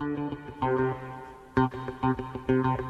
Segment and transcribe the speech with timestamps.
[0.00, 0.30] Thank
[2.48, 2.87] you.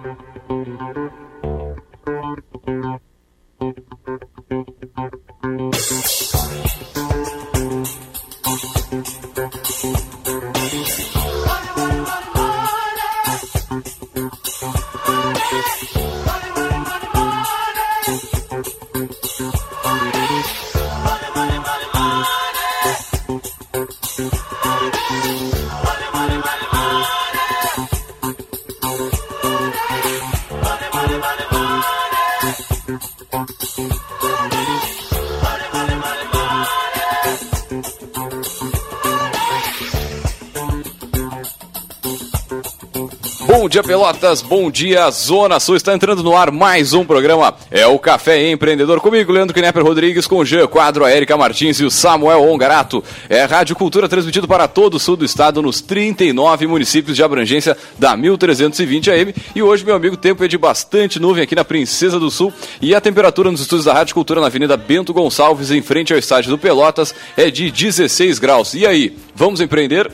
[43.88, 44.42] Pelotas.
[44.42, 45.74] Bom dia, Zona Sul.
[45.74, 47.56] Está entrando no ar mais um programa.
[47.70, 49.00] É o Café Empreendedor.
[49.00, 53.02] Comigo, Leandro Knepper Rodrigues, com o Jean Quadro, a Erika Martins e o Samuel Ongarato.
[53.30, 57.78] É Rádio Cultura transmitido para todo o sul do estado, nos 39 municípios de abrangência
[57.98, 59.34] da 1320 AM.
[59.54, 62.52] E hoje, meu amigo, o tempo é de bastante nuvem aqui na Princesa do Sul.
[62.82, 66.18] E a temperatura nos estúdios da Rádio Cultura na Avenida Bento Gonçalves, em frente ao
[66.18, 68.74] estádio do Pelotas, é de 16 graus.
[68.74, 70.12] E aí, vamos empreender?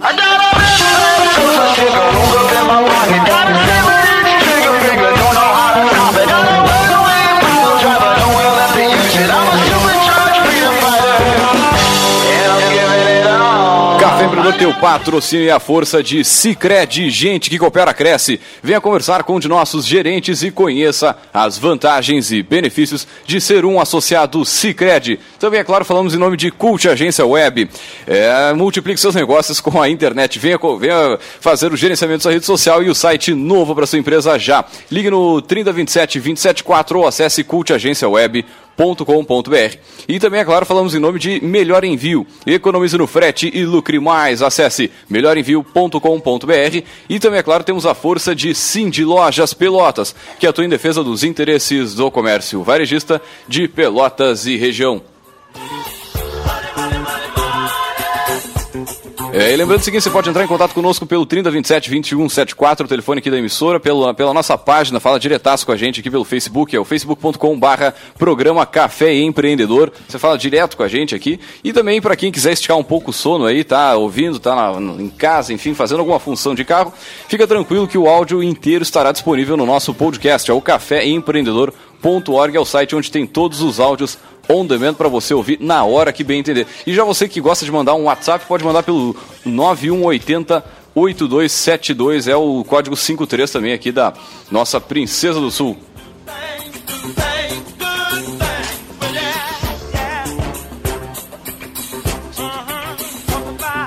[0.00, 0.93] I
[14.58, 18.40] teu patrocínio e a força de Cicred, gente que coopera cresce.
[18.62, 23.64] Venha conversar com um de nossos gerentes e conheça as vantagens e benefícios de ser
[23.64, 25.18] um associado Cicred.
[25.40, 27.68] Também, é claro, falamos em nome de Cult Agência Web.
[28.06, 30.38] É, multiplique seus negócios com a internet.
[30.38, 33.98] Venha, venha fazer o gerenciamento da sua rede social e o site novo para sua
[33.98, 34.64] empresa já.
[34.90, 39.76] Ligue no 3027 274 ou acesse cultagenciaweb.com com.br
[40.08, 42.26] E também, é claro, falamos em nome de Melhor Envio.
[42.46, 44.42] Economize no frete e lucre mais.
[44.42, 46.82] Acesse melhorenvio.com.br.
[47.08, 51.04] E também, é claro, temos a força de Cindy Lojas Pelotas, que atua em defesa
[51.04, 55.13] dos interesses do comércio varejista de Pelotas e região.
[59.36, 62.88] É, e lembrando o seguinte, você pode entrar em contato conosco pelo 3027 2174, o
[62.88, 66.24] telefone aqui da emissora, pela, pela nossa página, fala diretaço com a gente aqui pelo
[66.24, 69.92] Facebook, é o facebook.com barra programa Café Empreendedor.
[70.08, 71.40] Você fala direto com a gente aqui.
[71.64, 75.02] E também para quem quiser esticar um pouco o sono aí, tá ouvindo, tá na,
[75.02, 76.94] em casa, enfim, fazendo alguma função de carro,
[77.28, 82.56] fica tranquilo que o áudio inteiro estará disponível no nosso podcast, é o Café Empreendedor.org,
[82.56, 84.16] é o site onde tem todos os áudios
[84.48, 86.66] on demand para você ouvir na hora que bem entender.
[86.86, 92.36] E já você que gosta de mandar um WhatsApp, pode mandar pelo 9180 8272 é
[92.36, 94.12] o código 53 também aqui da
[94.50, 95.76] nossa Princesa do Sul.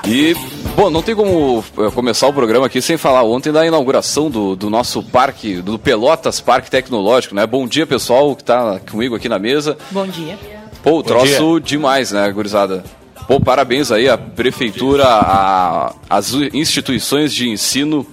[0.06, 0.34] E
[0.78, 4.54] Bom, não tem como eh, começar o programa aqui sem falar ontem da inauguração do,
[4.54, 7.44] do nosso parque, do Pelotas Parque Tecnológico, né?
[7.48, 9.76] Bom dia, pessoal, que está comigo aqui na mesa.
[9.90, 10.38] Bom dia.
[10.80, 12.84] Pô, troço demais, né, gurizada?
[13.26, 18.06] Pô, parabéns aí à prefeitura, a, às instituições de ensino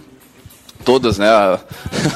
[0.86, 1.28] todas, né?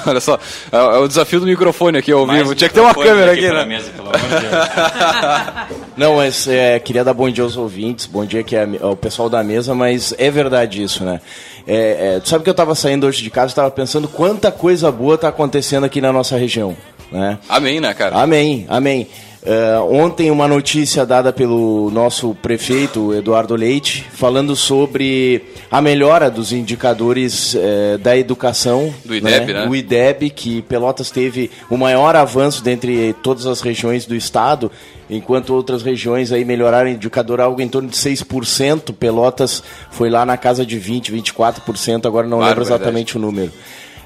[0.06, 0.40] Olha só,
[0.72, 2.54] é, é, o desafio do microfone aqui ao vivo.
[2.54, 3.66] Tinha que ter uma câmera aqui, né?
[3.66, 3.92] Mesa,
[5.98, 9.44] Não, mas é, queria dar bom dia aos ouvintes, bom dia aqui ao pessoal da
[9.44, 11.20] mesa, mas é verdade isso, né?
[11.68, 14.52] É, é, tu sabe que eu estava saindo hoje de casa e estava pensando quanta
[14.52, 16.78] coisa boa está acontecendo aqui na nossa região,
[17.12, 17.38] né?
[17.50, 18.18] Amém, né, cara?
[18.18, 19.08] Amém, amém.
[19.42, 25.42] Uh, ontem, uma notícia dada pelo nosso prefeito Eduardo Leite, falando sobre
[25.72, 28.94] a melhora dos indicadores uh, da educação.
[29.06, 29.62] Do IDEB, né?
[29.62, 29.68] né?
[29.70, 34.70] O IDEB, que Pelotas teve o maior avanço dentre todas as regiões do estado,
[35.10, 38.94] enquanto outras regiões aí melhoraram o indicador algo em torno de 6%.
[38.94, 43.18] Pelotas foi lá na casa de 20%, 24%, agora não claro, lembro exatamente verdade.
[43.18, 43.54] o número.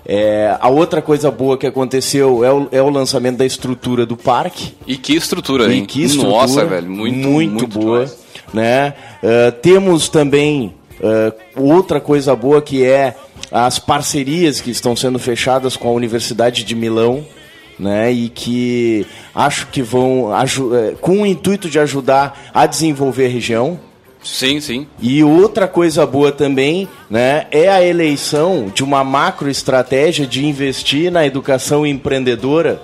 [0.05, 4.17] É, a outra coisa boa que aconteceu é o, é o, lançamento da estrutura do
[4.17, 4.73] parque.
[4.85, 5.83] E que estrutura, hein?
[5.83, 8.05] E que estrutura, Nossa, velho, muito, muito, muito boa.
[8.53, 8.93] Né?
[9.23, 13.15] Uh, temos também uh, outra coisa boa que é
[13.49, 17.25] as parcerias que estão sendo fechadas com a Universidade de Milão.
[17.79, 19.03] Né, e que
[19.33, 23.79] acho que vão eh, com o intuito de ajudar a desenvolver a região,
[24.23, 24.87] Sim, sim.
[25.01, 31.25] E outra coisa boa também, né, é a eleição de uma macroestratégia de investir na
[31.25, 32.81] educação empreendedora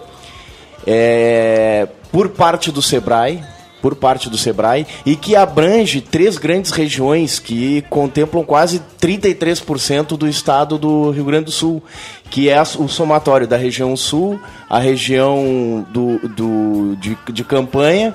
[0.86, 3.41] é, por parte do Sebrae,
[3.81, 10.27] por parte do Sebrae e que abrange três grandes regiões que contemplam quase 33% do
[10.27, 11.81] estado do Rio Grande do Sul,
[12.30, 14.38] que é o somatório da região sul,
[14.69, 18.13] a região do, do, de, de campanha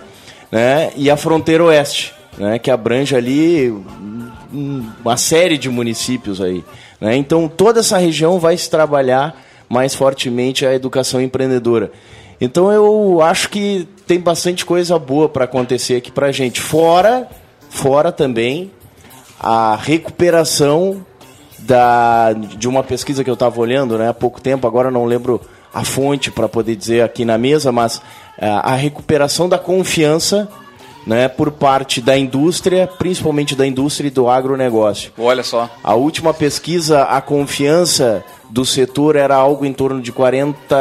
[0.53, 3.75] né, e a fronteira oeste né, que abrange ali
[4.53, 6.65] uma série de municípios aí.
[7.01, 7.17] Né?
[7.17, 11.91] Então, toda essa região vai se trabalhar mais fortemente a educação empreendedora.
[12.41, 16.61] Então, eu acho que tem bastante coisa boa para acontecer aqui para a gente.
[16.61, 17.29] Fora,
[17.71, 18.71] fora também
[19.41, 21.05] a recuperação
[21.59, 25.41] da, de uma pesquisa que eu estava olhando né, há pouco tempo, agora não lembro
[25.73, 28.01] a fonte para poder dizer aqui na mesa, mas
[28.39, 30.49] é, a recuperação da confiança
[31.07, 35.13] né, por parte da indústria, principalmente da indústria e do agronegócio.
[35.19, 35.69] Olha só.
[35.83, 40.77] A última pesquisa, a confiança do setor era algo em torno de 40,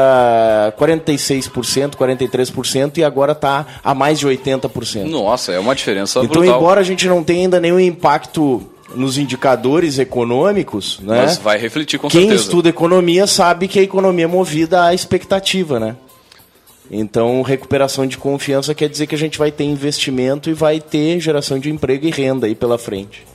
[0.79, 5.05] 46%, 43% e agora está a mais de 80%.
[5.09, 6.57] Nossa, é uma diferença Então, brutal.
[6.57, 8.61] embora a gente não tenha ainda nenhum impacto
[8.95, 11.23] nos indicadores econômicos, né?
[11.23, 12.43] Mas vai refletir com Quem certeza.
[12.43, 15.95] estuda economia sabe que a economia é movida à expectativa, né?
[16.91, 21.19] Então, recuperação de confiança quer dizer que a gente vai ter investimento e vai ter
[21.19, 23.25] geração de emprego e renda aí pela frente.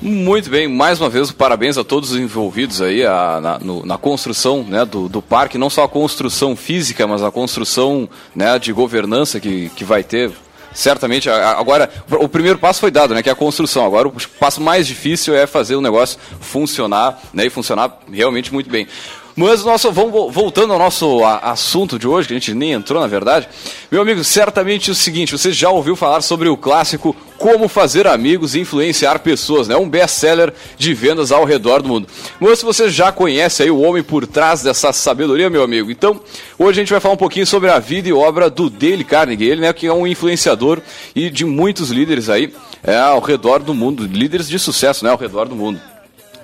[0.00, 3.96] Muito bem, mais uma vez, parabéns a todos os envolvidos aí a, na, no- na
[3.96, 8.72] construção né, do, do parque, não só a construção física, mas a construção né, de
[8.72, 10.32] governança que, que vai ter.
[10.74, 13.84] Certamente, agora, o primeiro passo foi dado, né, que é a construção.
[13.86, 18.68] Agora, o passo mais difícil é fazer o negócio funcionar né, e funcionar realmente muito
[18.70, 18.88] bem.
[19.34, 23.00] Mas nosso, vamos vo- voltando ao nosso assunto de hoje, que a gente nem entrou
[23.00, 23.48] na verdade.
[23.90, 28.06] Meu amigo, certamente é o seguinte: você já ouviu falar sobre o clássico Como Fazer
[28.06, 29.76] Amigos e Influenciar Pessoas, né?
[29.76, 32.06] Um best-seller de vendas ao redor do mundo.
[32.38, 36.20] Mas você já conhece aí o homem por trás dessa sabedoria, meu amigo, então
[36.58, 39.48] hoje a gente vai falar um pouquinho sobre a vida e obra do Dale Carnegie,
[39.48, 40.80] ele, né, que é um influenciador
[41.16, 42.52] e de muitos líderes aí
[42.82, 45.80] é, ao redor do mundo, líderes de sucesso, né, ao redor do mundo.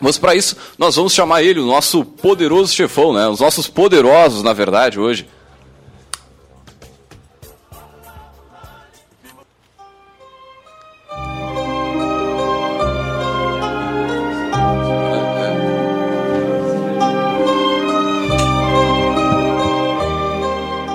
[0.00, 3.26] Mas para isso, nós vamos chamar ele, o nosso poderoso chefão, né?
[3.28, 5.26] Os nossos poderosos, na verdade, hoje.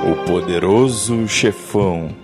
[0.06, 2.23] O poderoso chefão.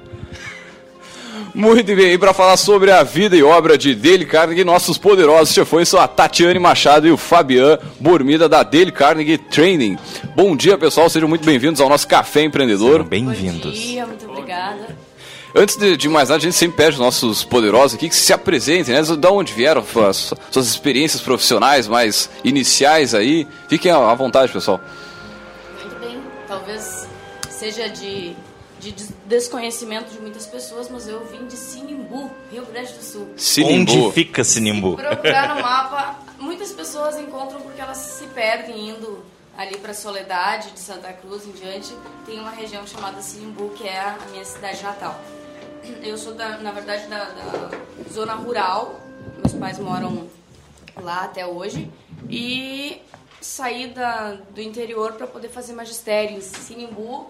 [1.60, 5.54] Muito bem, e para falar sobre a vida e obra de Dale Carnegie, nossos poderosos
[5.54, 9.98] chefões são a Tatiane Machado e o Fabian Bormida da Dale Carnegie Training.
[10.38, 13.00] Bom dia, pessoal, sejam muito bem-vindos ao nosso Café Empreendedor.
[13.00, 13.78] Sejam bem-vindos.
[13.78, 14.96] Bom dia, muito obrigada.
[15.54, 18.32] Antes de, de mais nada, a gente sempre pede aos nossos poderosos aqui que se
[18.32, 19.02] apresentem, né?
[19.18, 23.46] Da onde vieram as suas experiências profissionais mais iniciais aí.
[23.68, 24.80] Fiquem à vontade, pessoal.
[25.78, 26.22] Muito bem.
[26.48, 27.06] Talvez
[27.50, 28.34] seja de,
[28.80, 33.28] de des- desconhecimento de muitas pessoas, mas eu vim de Sinimbu, Rio Grande do Sul.
[33.38, 33.92] Sinimbu.
[33.92, 34.96] Onde fica Sinimbu?
[34.96, 39.24] Procurar no mapa, muitas pessoas encontram porque elas se perdem indo
[39.58, 41.94] ali para Soledade, de Santa Cruz em diante.
[42.26, 45.20] Tem uma região chamada Sinimbu, que é a minha cidade natal.
[46.02, 47.70] Eu sou, da, na verdade, da, da
[48.12, 49.00] zona rural.
[49.38, 50.28] Meus pais moram
[51.02, 51.90] lá até hoje.
[52.30, 53.02] E
[53.42, 57.30] saí da, do interior para poder fazer magistério em Sinimbu,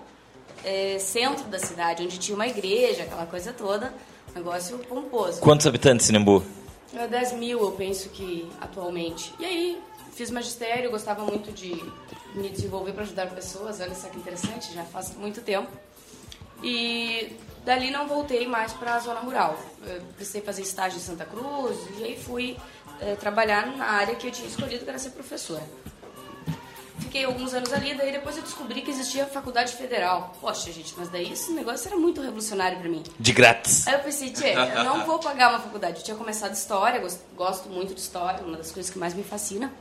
[0.64, 3.94] é, centro da cidade, onde tinha uma igreja, aquela coisa toda.
[4.36, 5.42] Negócio pomposo.
[5.42, 6.44] Quantos habitantes Sinimbu?
[6.94, 9.34] É 10 mil, eu penso que atualmente.
[9.40, 9.82] E aí,
[10.14, 11.72] fiz magistério, gostava muito de
[12.36, 15.70] me desenvolver para ajudar pessoas, olha só que interessante, já faz muito tempo.
[16.64, 19.58] E dali não voltei mais para a zona rural.
[19.86, 22.58] Eu precisei fazer estágio em Santa Cruz e aí fui
[23.00, 25.64] eh, trabalhar na área que eu tinha escolhido, que era ser professora.
[27.10, 30.32] Fiquei alguns anos ali, daí depois eu descobri que existia a faculdade federal.
[30.40, 33.02] Poxa, gente, mas daí esse negócio era muito revolucionário para mim.
[33.20, 33.88] De grátis.
[33.88, 35.98] Aí eu pensei, tchê, eu não vou pagar uma faculdade.
[35.98, 39.24] Eu tinha começado história, gos- gosto muito de história, uma das coisas que mais me
[39.24, 39.74] fascina.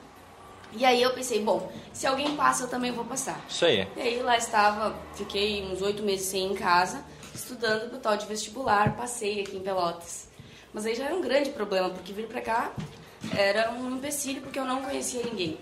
[0.73, 3.38] E aí eu pensei, bom, se alguém passa, eu também vou passar.
[3.47, 3.87] Isso aí.
[3.94, 7.04] E aí lá estava, fiquei uns oito meses sem ir em casa,
[7.35, 10.28] estudando pro tal de vestibular, passei aqui em Pelotas.
[10.73, 12.73] Mas aí já era um grande problema, porque vir pra cá
[13.37, 15.58] era um empecilho, porque eu não conhecia ninguém.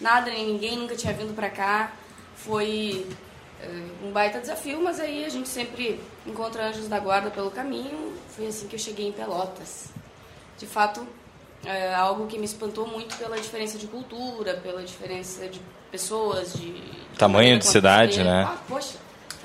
[0.00, 1.92] Nada nem ninguém, nunca tinha vindo pra cá.
[2.34, 3.06] Foi
[3.60, 8.14] eh, um baita desafio, mas aí a gente sempre encontra anjos da guarda pelo caminho.
[8.28, 9.88] Foi assim que eu cheguei em Pelotas.
[10.56, 11.06] De fato,
[11.64, 16.74] é algo que me espantou muito pela diferença de cultura, pela diferença de pessoas, de...
[17.18, 18.44] Tamanho maneira de cidade, né?
[18.48, 18.96] Ah, poxa.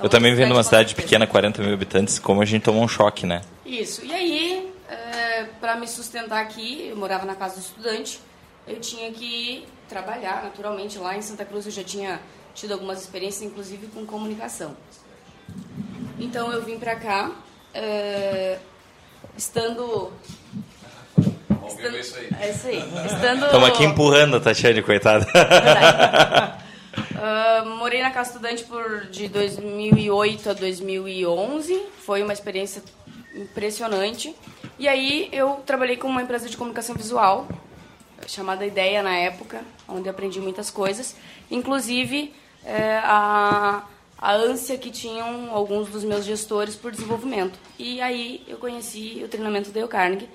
[0.02, 3.26] Eu também vendo uma cidade pequena, 40 mil habitantes, como a gente tomou um choque,
[3.26, 3.42] né?
[3.66, 4.06] Isso.
[4.06, 4.74] E aí,
[5.60, 8.20] para me sustentar aqui, eu morava na casa do estudante,
[8.68, 11.66] eu tinha que trabalhar naturalmente lá em Santa Cruz.
[11.66, 12.20] Eu já tinha
[12.54, 14.76] tido algumas experiências, inclusive com comunicação.
[16.20, 17.32] Então eu vim para cá,
[17.74, 18.58] é,
[19.38, 20.12] estando.
[21.68, 21.96] estando-
[22.40, 22.78] É isso aí.
[23.06, 23.46] Estando.
[23.46, 25.26] Estamos aqui empurrando a Tatiane, coitada.
[27.18, 31.82] Ah, morei na casa estudante por de 2008 a 2011.
[32.06, 32.82] Foi uma experiência
[33.36, 34.34] impressionante.
[34.80, 37.48] E aí eu trabalhei com uma empresa de comunicação visual,
[38.28, 41.16] chamada Ideia na época, onde aprendi muitas coisas,
[41.50, 43.84] inclusive é, a,
[44.18, 47.58] a ânsia que tinham alguns dos meus gestores por desenvolvimento.
[47.78, 50.30] E aí eu conheci o treinamento Dale Carnegie,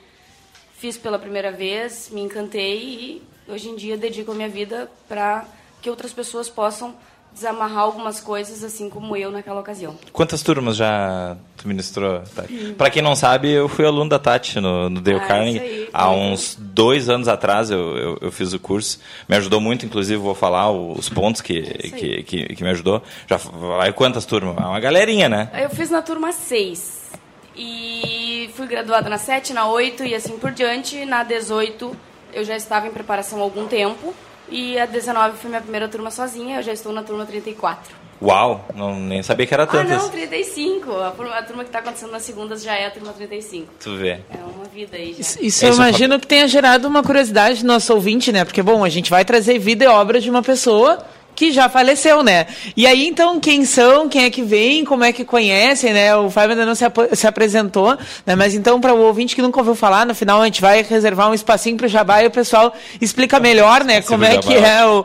[0.76, 5.46] fiz pela primeira vez, me encantei e hoje em dia dedico a minha vida para
[5.82, 6.94] que outras pessoas possam
[7.32, 9.96] desamarrar algumas coisas, assim como eu naquela ocasião.
[10.12, 12.74] Quantas turmas já tu ministrou, Tati?
[12.76, 15.88] Pra quem não sabe, eu fui aluno da Tati no, no Dale Ah, Carnegie.
[15.92, 19.00] Há uns dois anos atrás eu, eu, eu fiz o curso.
[19.28, 23.02] Me ajudou muito, inclusive vou falar os pontos que, que, que, que me ajudou.
[23.26, 24.56] Já vai quantas turmas?
[24.56, 25.50] É Uma galerinha, né?
[25.54, 27.10] Eu fiz na turma 6
[27.56, 31.04] e fui graduada na 7, na 8 e assim por diante.
[31.04, 31.96] Na 18
[32.32, 34.14] eu já estava em preparação há algum tempo
[34.50, 37.94] e a 19 foi minha primeira turma sozinha, eu já estou na turma 34.
[38.22, 39.96] Uau, não, nem sabia que era Ah, tantas.
[40.02, 40.92] não, 35.
[41.00, 43.72] A, turma- a turma que está acontecendo nas segundas já é a turma 35.
[43.82, 44.08] Tu vê.
[44.30, 45.20] É uma vida aí já.
[45.20, 48.44] Isso, É isso eu isso, imagino que tenha gerado uma curiosidade no nosso ouvinte, né?
[48.44, 50.98] Porque, bom, a gente vai trazer vida e obra de uma pessoa
[51.34, 52.46] que já faleceu, né?
[52.76, 56.14] E aí, então, quem são, quem é que vem, como é que conhecem, né?
[56.16, 57.96] O Fábio ainda não se, apo- se apresentou,
[58.26, 58.34] né?
[58.36, 61.30] Mas então, para o ouvinte que nunca ouviu falar, no final a gente vai reservar
[61.30, 64.02] um espacinho para o Jabá e o pessoal explica melhor, né?
[64.02, 65.04] Como é que é o,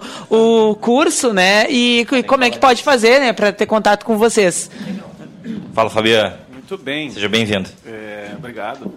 [0.71, 1.67] o curso, né?
[1.69, 3.31] E, e como é que pode fazer, né?
[3.31, 4.69] Para ter contato com vocês.
[5.73, 6.35] Fala, Fabiano.
[6.51, 7.11] Muito bem.
[7.11, 7.69] Seja bem-vindo.
[7.85, 8.93] É, obrigado.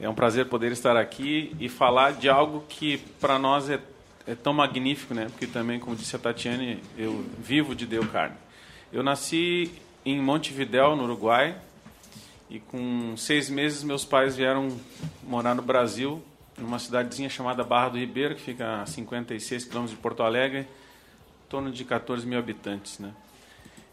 [0.00, 3.78] É um prazer poder estar aqui e falar de algo que para nós é,
[4.28, 5.26] é tão magnífico, né?
[5.30, 8.36] Porque também, como disse a Tatiane, eu vivo de Deu Carne.
[8.92, 9.72] Eu nasci
[10.04, 11.56] em Montevidéu, no Uruguai,
[12.50, 14.78] e com seis meses meus pais vieram
[15.22, 16.22] morar no Brasil,
[16.58, 21.48] numa cidadezinha chamada Barra do Ribeiro, que fica a 56 quilômetros de Porto Alegre, em
[21.48, 23.14] torno de 14 mil habitantes, né?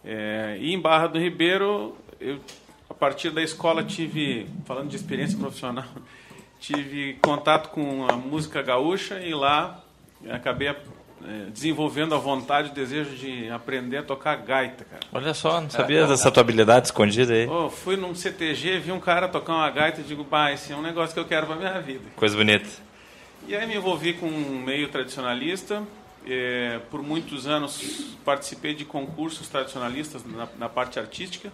[0.04, 2.42] É, e em Barra do Ribeiro, eu,
[2.90, 5.88] a partir da escola tive, falando de experiência profissional,
[6.60, 9.85] tive contato com a música gaúcha e lá
[10.32, 10.76] acabei é,
[11.50, 15.02] desenvolvendo a vontade, o desejo de aprender a tocar gaita, cara.
[15.12, 17.48] Olha só, não sabia dessa tua habilidade escondida aí.
[17.48, 20.76] Oh, fui num CTG, vi um cara tocar uma gaita e digo, bah, esse é
[20.76, 22.04] um negócio que eu quero para minha vida.
[22.16, 22.70] Coisa bonita.
[23.48, 25.84] E aí me envolvi com um meio tradicionalista.
[26.28, 31.52] eh, por muitos anos participei de concursos tradicionalistas na, na parte artística,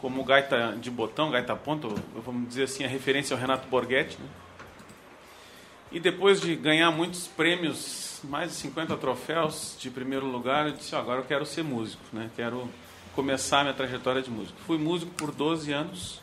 [0.00, 1.88] como gaita de botão, gaita ponta,
[2.24, 4.16] vamos dizer assim, a referência ao Renato Borghetti.
[4.20, 4.26] Né?
[5.90, 10.94] E depois de ganhar muitos prêmios, mais de 50 troféus de primeiro lugar, eu disse,
[10.94, 12.30] "Ó, agora eu quero ser músico, né?
[12.34, 12.68] quero
[13.14, 14.58] começar minha trajetória de músico.
[14.66, 16.20] Fui músico por 12 anos,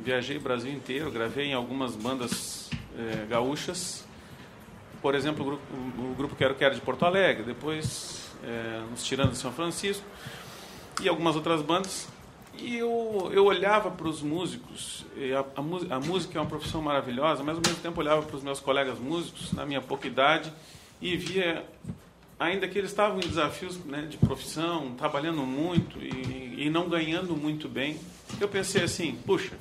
[0.00, 4.04] viajei o Brasil inteiro, gravei em algumas bandas eh, gaúchas,
[5.00, 5.62] por exemplo, o grupo,
[5.98, 10.04] o grupo Quero Quero de Porto Alegre, depois eh, nos Tiranos de São Francisco
[11.00, 12.08] e algumas outras bandas.
[12.62, 15.04] E eu, eu olhava para os músicos,
[15.36, 18.42] a, a, a música é uma profissão maravilhosa, mas ao mesmo tempo olhava para os
[18.42, 20.52] meus colegas músicos, na minha pouca idade,
[21.00, 21.66] e via
[22.38, 27.34] ainda que eles estavam em desafios né, de profissão, trabalhando muito e, e não ganhando
[27.34, 27.98] muito bem.
[28.40, 29.58] Eu pensei assim, puxa,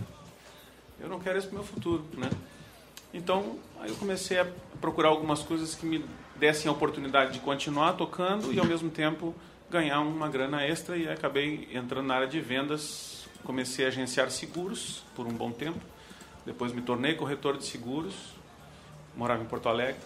[1.00, 2.30] eu não quero isso para o meu futuro, né?
[3.12, 4.48] Então, aí eu comecei a
[4.80, 6.06] procurar algumas coisas que me
[6.36, 9.36] dessem a oportunidade de continuar tocando e ao mesmo tempo
[9.72, 13.26] ganhar uma grana extra e acabei entrando na área de vendas.
[13.44, 15.80] Comecei a agenciar seguros por um bom tempo.
[16.46, 18.14] Depois me tornei corretor de seguros.
[19.16, 20.00] Morava em Porto Alegre.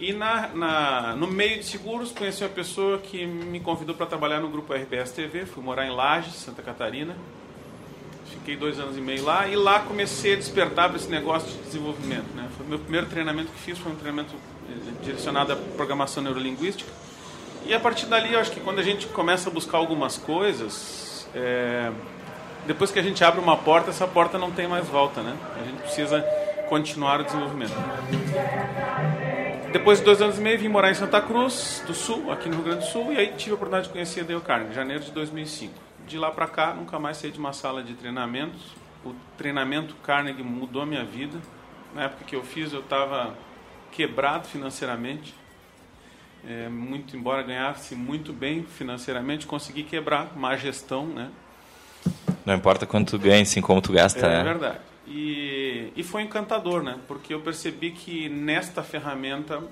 [0.00, 4.40] E na, na, no meio de seguros conheci uma pessoa que me convidou para trabalhar
[4.40, 5.46] no grupo RBS TV.
[5.46, 7.14] Fui morar em Lages, Santa Catarina.
[8.30, 11.62] Fiquei dois anos e meio lá e lá comecei a despertar para esse negócio de
[11.64, 12.34] desenvolvimento.
[12.34, 12.48] Né?
[12.56, 14.34] Foi meu primeiro treinamento que fiz, foi um treinamento
[14.68, 16.90] eh, direcionado à programação neurolinguística.
[17.66, 21.28] E a partir dali, eu acho que quando a gente começa a buscar algumas coisas,
[21.34, 21.90] é,
[22.64, 25.36] depois que a gente abre uma porta, essa porta não tem mais volta, né?
[25.60, 26.20] A gente precisa
[26.68, 27.74] continuar o desenvolvimento.
[29.72, 32.54] Depois de dois anos e meio, vim morar em Santa Cruz do Sul, aqui no
[32.54, 34.74] Rio Grande do Sul, e aí tive a oportunidade de conhecer a Dale Carnegie, em
[34.74, 35.74] janeiro de 2005.
[36.06, 38.56] De lá para cá, nunca mais saí de uma sala de treinamento.
[39.04, 41.36] O treinamento Carnegie mudou minha vida.
[41.92, 43.34] Na época que eu fiz, eu estava
[43.90, 45.34] quebrado financeiramente.
[46.48, 51.30] É, muito embora ganhasse muito bem financeiramente, consegui quebrar má gestão, né?
[52.44, 54.24] Não importa quanto tu ganha, sim como tu gasta.
[54.24, 54.44] É né?
[54.44, 54.78] verdade.
[55.08, 56.98] E, e foi encantador, né?
[57.08, 59.62] Porque eu percebi que nesta ferramenta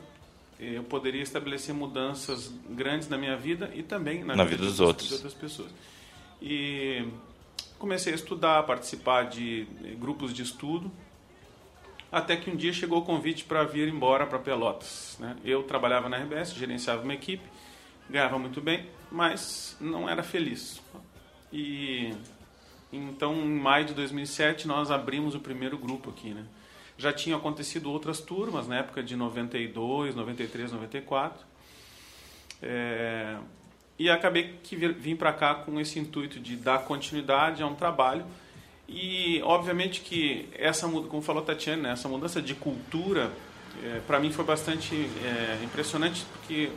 [0.59, 4.81] eh, eu poderia estabelecer mudanças grandes na minha vida e também na, Na vida dos
[4.81, 5.09] outros.
[5.09, 5.71] de outras pessoas.
[6.43, 7.07] E
[7.79, 10.91] comecei a estudar, a participar de eh, grupos de estudo,
[12.15, 15.17] até que um dia chegou o convite para vir embora para Pelotas.
[15.19, 15.37] Né?
[15.45, 17.43] Eu trabalhava na RBS, gerenciava uma equipe,
[18.09, 20.81] ganhava muito bem, mas não era feliz.
[21.53, 22.15] E
[22.93, 26.45] Então, em maio de 2007, nós abrimos o primeiro grupo aqui, né?
[26.97, 31.45] Já tinham acontecido outras turmas, na época de 92, 93, 94.
[32.63, 33.37] É,
[33.99, 38.25] e acabei que vim para cá com esse intuito de dar continuidade a um trabalho.
[38.89, 43.31] E, obviamente, que essa, como falou a Tatiana, né, essa mudança de cultura,
[43.83, 46.71] é, para mim foi bastante é, impressionante, porque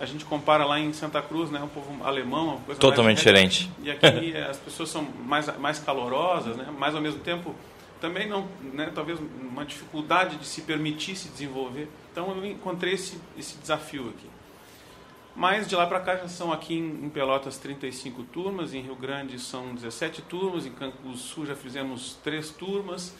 [0.00, 3.70] a gente compara lá em Santa Cruz, né, um povo alemão, uma coisa totalmente diferente.
[3.82, 7.54] E aqui as pessoas são mais mais calorosas, né, mas ao mesmo tempo
[8.00, 11.88] também não, né, talvez uma dificuldade de se permitir se desenvolver.
[12.10, 14.33] Então eu encontrei esse esse desafio aqui.
[15.36, 19.38] Mas de lá para cá já são aqui em, Pelotas 35 turmas, em Rio Grande
[19.38, 20.72] são 17 turmas, em
[21.16, 23.14] Sul já fizemos três turmas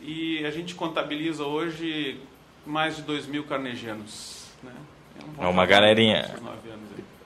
[0.00, 2.20] e a gente contabiliza hoje
[2.66, 4.44] mais de 2 mil carnegianos.
[4.62, 4.72] Né?
[5.38, 6.30] É, um é uma galerinha.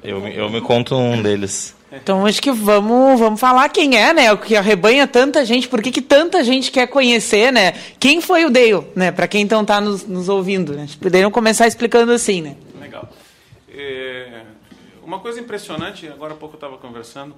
[0.02, 1.74] Eu, eu me conto um deles.
[1.90, 4.32] Então acho que vamos, vamos falar quem é, né?
[4.32, 7.72] O que arrebanha tanta gente, por que, que tanta gente quer conhecer, né?
[8.00, 9.12] Quem foi o Dale, né?
[9.12, 10.86] Para quem então está nos, nos, ouvindo, né?
[11.00, 12.56] Poderiam começar explicando assim, né?
[13.76, 14.44] É,
[15.02, 17.34] uma coisa impressionante, agora há pouco eu estava conversando,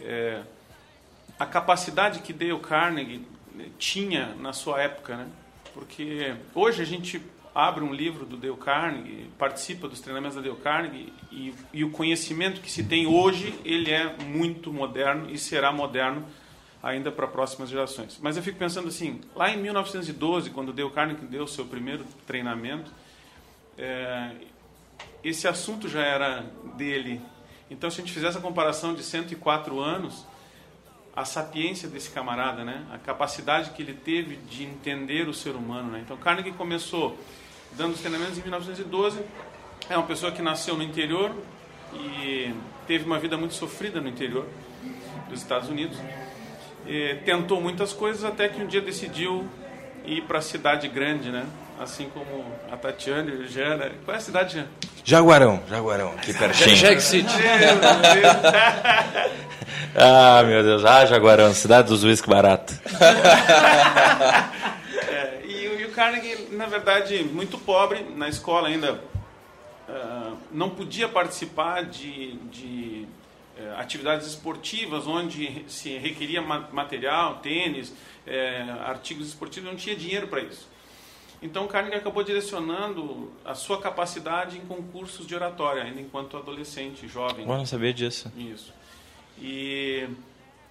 [0.00, 0.42] é,
[1.38, 3.24] a capacidade que Dale Carnegie
[3.78, 5.28] tinha na sua época, né?
[5.72, 7.22] Porque hoje a gente
[7.54, 11.90] abre um livro do Dale Carnegie, participa dos treinamentos da Dale Carnegie e, e, o
[11.90, 16.26] conhecimento que se tem hoje ele é muito moderno e será moderno
[16.82, 18.18] ainda para próximas gerações.
[18.20, 22.90] Mas eu fico pensando assim, lá em 1912, quando Dale Carnegie deu seu primeiro treinamento,
[23.78, 24.32] é,
[25.28, 26.44] esse assunto já era
[26.76, 27.20] dele.
[27.70, 30.24] Então, se a gente fizer essa comparação de 104 anos,
[31.16, 32.84] a sapiência desse camarada, né?
[32.92, 36.02] A capacidade que ele teve de entender o ser humano, né?
[36.04, 37.18] Então Carnegie começou
[37.72, 39.22] dando os treinamentos em 1912.
[39.88, 41.34] É uma pessoa que nasceu no interior
[41.94, 42.52] e
[42.86, 44.46] teve uma vida muito sofrida no interior
[45.30, 45.96] dos Estados Unidos.
[46.86, 49.48] E tentou muitas coisas até que um dia decidiu
[50.04, 51.46] ir para a cidade grande, né?
[51.78, 53.92] Assim como a Tatiana e o Jana.
[54.04, 54.68] Qual é a cidade, Jana?
[55.04, 56.74] Jaguarão, Jaguarão, aqui pertinho.
[56.74, 57.28] Jag City.
[59.94, 60.84] ah, meu Deus.
[60.84, 62.74] Ah, Jaguarão, cidade dos whisky barato.
[65.06, 68.94] é, e, e, o Carnegie, na verdade, muito pobre, na escola ainda,
[69.88, 73.06] uh, não podia participar de, de
[73.58, 77.94] uh, atividades esportivas onde se requeria material, tênis, uh,
[78.86, 80.74] artigos esportivos, não tinha dinheiro para isso.
[81.42, 87.46] Então, Carnegie acabou direcionando a sua capacidade em concursos de oratória, ainda enquanto adolescente, jovem.
[87.46, 88.32] Eu não sabia disso.
[88.36, 88.72] Isso.
[89.38, 90.08] E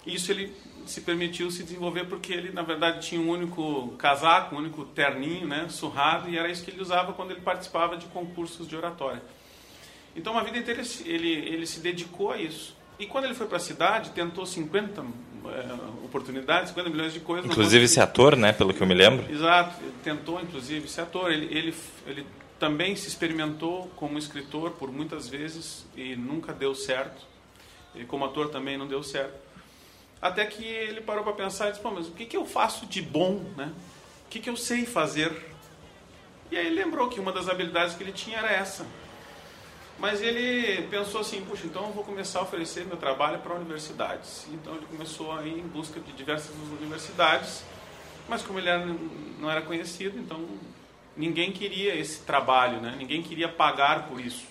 [0.05, 4.59] isso ele se permitiu se desenvolver porque ele, na verdade, tinha um único casaco, um
[4.59, 8.67] único terninho, né, surrado, e era isso que ele usava quando ele participava de concursos
[8.67, 9.21] de oratória.
[10.15, 12.75] Então, a vida inteira ele, ele se dedicou a isso.
[12.97, 15.05] E quando ele foi para a cidade, tentou 50 é,
[16.03, 17.49] oportunidades, 50 milhões de coisas.
[17.49, 19.31] Inclusive ser ator, né, pelo que eu me lembro.
[19.31, 21.31] Exato, ele tentou inclusive ser ator.
[21.31, 21.73] Ele, ele,
[22.07, 22.25] ele
[22.59, 27.25] também se experimentou como escritor por muitas vezes e nunca deu certo.
[27.93, 29.33] E como ator também não deu certo.
[30.21, 32.85] Até que ele parou para pensar e disse, Pô, mas o que, que eu faço
[32.85, 33.71] de bom, né?
[34.25, 35.31] O que, que eu sei fazer?
[36.51, 38.85] E aí ele lembrou que uma das habilidades que ele tinha era essa.
[39.97, 44.45] Mas ele pensou assim, puxa, então eu vou começar a oferecer meu trabalho para universidades.
[44.51, 47.63] Então ele começou a ir em busca de diversas universidades,
[48.27, 48.85] mas como ele era,
[49.39, 50.45] não era conhecido, então
[51.15, 52.95] ninguém queria esse trabalho, né?
[52.97, 54.45] ninguém queria pagar por isso.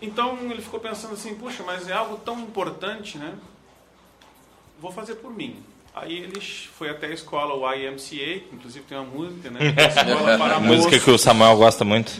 [0.00, 3.36] Então ele ficou pensando assim, puxa, mas é algo tão importante, né?
[4.78, 5.64] Vou fazer por mim.
[5.94, 9.74] Aí ele foi até a escola, o IMCA, inclusive tem uma música, né?
[9.88, 12.12] Escola para música que o Samuel gosta muito.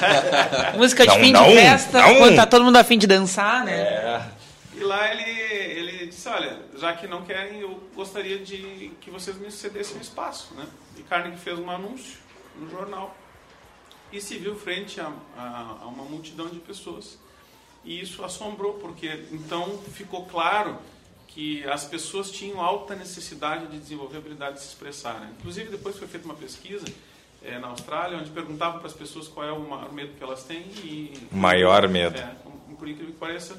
[0.76, 2.16] música de não, fim não, de festa, não.
[2.16, 3.72] quando tá todo mundo afim de dançar, né?
[3.72, 4.30] É.
[4.76, 9.36] E lá ele, ele disse, olha, já que não querem, eu gostaria de que vocês
[9.38, 10.66] me cedessem um espaço, né?
[10.96, 12.18] E Carnegie fez um anúncio
[12.56, 13.16] no jornal
[14.12, 17.18] e se viu frente a, a, a uma multidão de pessoas.
[17.84, 20.78] E isso assombrou, porque então ficou claro
[21.38, 25.20] que as pessoas tinham alta necessidade de desenvolver a habilidade de se expressar.
[25.20, 25.32] Né?
[25.38, 26.84] Inclusive, depois foi feita uma pesquisa
[27.44, 30.42] é, na Austrália, onde perguntavam para as pessoas qual é o maior medo que elas
[30.42, 30.62] têm.
[30.82, 32.18] E, maior medo.
[32.18, 32.34] É,
[32.76, 33.56] por incrível que pareça,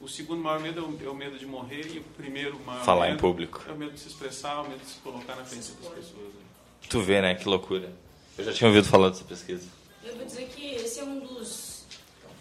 [0.00, 2.84] o segundo maior medo é o, é o medo de morrer e o primeiro maior
[2.84, 3.60] Falar medo em público.
[3.68, 6.14] é o medo de se expressar, o medo de se colocar na frente das pessoas.
[6.14, 6.42] Né?
[6.88, 7.34] Tu vê, né?
[7.34, 7.92] Que loucura.
[8.38, 9.66] Eu já tinha ouvido falar dessa pesquisa.
[10.04, 11.86] Eu vou dizer que esse é um dos,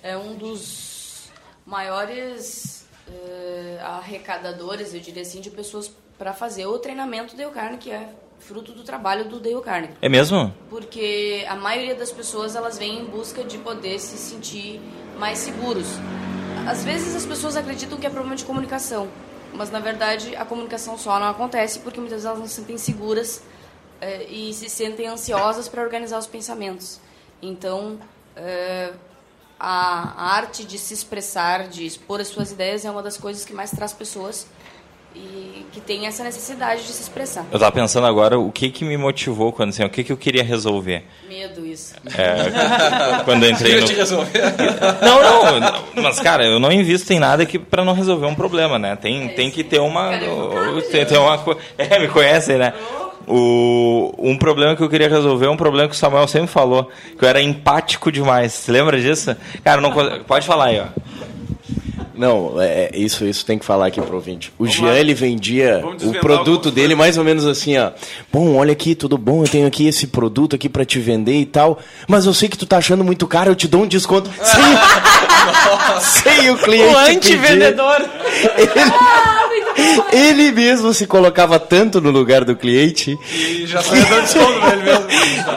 [0.04, 1.32] é um dos
[1.66, 7.92] maiores uh, arrecadadoras, eu diria assim, de pessoas para fazer o treinamento Dale Carnegie, que
[7.92, 9.96] é fruto do trabalho do Dale Carnegie.
[10.02, 10.54] É mesmo?
[10.70, 14.80] Porque a maioria das pessoas elas vêm em busca de poder se sentir
[15.18, 15.88] mais seguros.
[16.68, 19.08] Às vezes as pessoas acreditam que é problema de comunicação,
[19.54, 22.78] mas na verdade a comunicação só não acontece porque muitas vezes elas não se sentem
[22.78, 23.44] seguras
[24.02, 27.00] é, e se sentem ansiosas para organizar os pensamentos.
[27.42, 28.00] Então,
[28.36, 28.94] é,
[29.60, 33.54] a, arte de se expressar, de expor as suas ideias é uma das coisas que
[33.54, 34.48] mais traz pessoas
[35.16, 37.46] e que tem essa necessidade de se expressar.
[37.50, 40.18] Eu tava pensando agora o que que me motivou quando assim, o que que eu
[40.18, 41.06] queria resolver.
[41.28, 41.96] Medo isso.
[42.18, 43.88] É, quando eu entrei no...
[43.88, 44.42] te resolver.
[45.02, 48.36] Não, não, não, mas cara, eu não invisto em nada que para não resolver um
[48.36, 48.98] problema, né?
[48.98, 50.10] Tem, tem que ter uma
[50.92, 51.36] tem, tem uma
[51.78, 52.74] É, me conhecem, né?
[53.28, 56.90] O, um problema que eu queria resolver é um problema que o Samuel sempre falou,
[57.18, 58.54] que eu era empático demais.
[58.54, 59.36] Você lembra disso?
[59.64, 59.92] Cara, não
[60.28, 61.06] pode falar aí, ó.
[62.18, 64.52] Não, é, é, isso, isso tem que falar aqui pro ouvinte.
[64.58, 67.92] O Jean, ele vendia Vamos o produto dele mais ou menos assim, ó.
[68.32, 71.46] Bom, olha aqui, tudo bom, eu tenho aqui esse produto aqui pra te vender e
[71.46, 74.30] tal, mas eu sei que tu tá achando muito caro, eu te dou um desconto.
[74.42, 74.64] Sem,
[76.24, 78.06] sem o cliente O antivendedor.
[78.58, 78.72] Ele
[80.54, 84.84] mesmo se colocava tanto no lugar do cliente, E já saiu dando desconto pra ele
[84.84, 85.06] mesmo.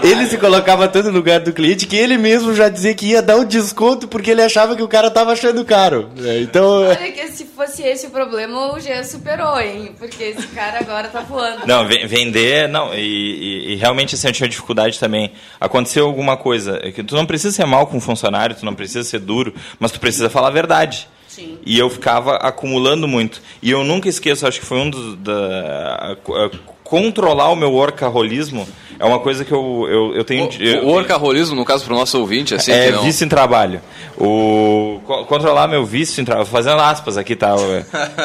[0.03, 3.23] ele se colocava tanto no lugar do cliente que ele mesmo já dizia que ia
[3.23, 6.09] dar um desconto porque ele achava que o cara tava achando caro.
[6.25, 9.93] É, Então, Olha que se fosse esse o problema, o Jean superou, hein?
[9.99, 11.67] Porque esse cara agora tá voando.
[11.67, 15.33] Não, ve- vender, não, e, e- e realmente assim, eu tinha dificuldade também.
[15.61, 18.75] Aconteceu alguma coisa, é que tu não precisa ser mal com o funcionário, tu não
[18.75, 21.09] precisa ser duro, mas tu precisa falar a verdade.
[21.39, 21.59] Sim.
[21.65, 23.41] E eu ficava acumulando muito.
[23.63, 25.17] E eu nunca esqueço, acho que foi um dos.
[25.17, 26.13] Da, a-
[26.45, 26.51] a-
[26.83, 28.67] controlar o meu workaholismo
[28.99, 30.49] é uma coisa que eu, eu, eu tenho.
[30.59, 33.03] eu- O, o workaholismo, no caso, pro nosso ouvinte, assim, é não...
[33.03, 33.81] vício em trabalho.
[34.17, 36.47] O, co- controlar meu vício em trabalho.
[36.47, 37.55] Fazendo aspas aqui, tá?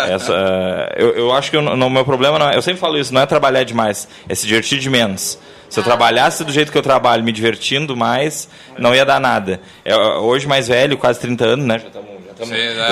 [0.10, 0.34] Essa,
[0.98, 2.56] eu, eu acho que o meu problema não é.
[2.56, 5.38] Eu sempre falo isso, não é trabalhar demais, é se divertir de menos.
[5.70, 8.48] Se eu trabalhasse do jeito que eu trabalho, me divertindo mais,
[8.78, 9.60] não ia dar nada.
[9.84, 11.80] É, hoje, mais velho, quase 30 anos, né?
[11.80, 12.14] Já estamos.
[12.40, 12.90] Né?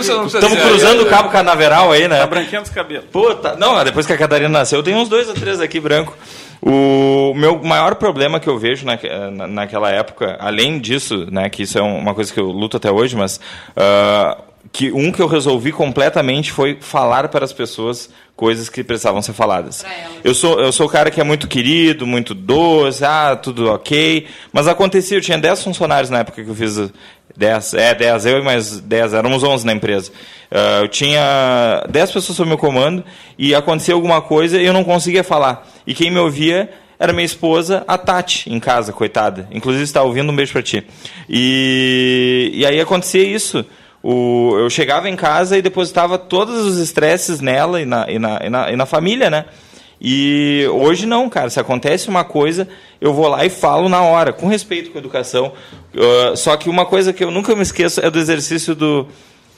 [0.00, 0.68] estamos estamos dizer.
[0.68, 2.18] cruzando o cabo canaveral aí, né?
[2.20, 3.06] Tá branqueando os cabelos.
[3.12, 6.16] Puta, não, depois que a Catarina nasceu, eu tenho uns dois ou três aqui branco.
[6.62, 8.98] O meu maior problema que eu vejo na,
[9.30, 12.76] na- naquela época, além disso, né, que isso é um- uma coisa que eu luto
[12.78, 13.38] até hoje, mas
[13.76, 14.36] ah,
[14.72, 19.32] que um que eu resolvi completamente foi falar para as pessoas coisas que precisavam ser
[19.32, 19.84] faladas.
[20.22, 24.26] Eu sou eu sou o cara que é muito querido, muito doce, ah, tudo ok,
[24.52, 26.90] mas acontecia, eu tinha 10 funcionários na época que eu fiz
[27.36, 30.12] 10, é 10 eu e mais 10, éramos 11 na empresa.
[30.50, 33.04] Ah, eu tinha 10 pessoas sob meu comando
[33.38, 35.66] e acontecia alguma coisa e eu não conseguia falar.
[35.86, 39.48] E quem me ouvia era minha esposa, a Tati, em casa, coitada.
[39.50, 40.82] Inclusive está ouvindo, um beijo para ti.
[41.28, 43.64] E, e aí acontecia isso.
[44.08, 48.40] O, eu chegava em casa e depositava todos os estresses nela e na, e, na,
[48.40, 49.46] e, na, e na família, né?
[50.00, 51.50] E hoje não, cara.
[51.50, 52.68] Se acontece uma coisa,
[53.00, 55.52] eu vou lá e falo na hora, com respeito com a educação.
[55.92, 59.08] Uh, só que uma coisa que eu nunca me esqueço é do exercício do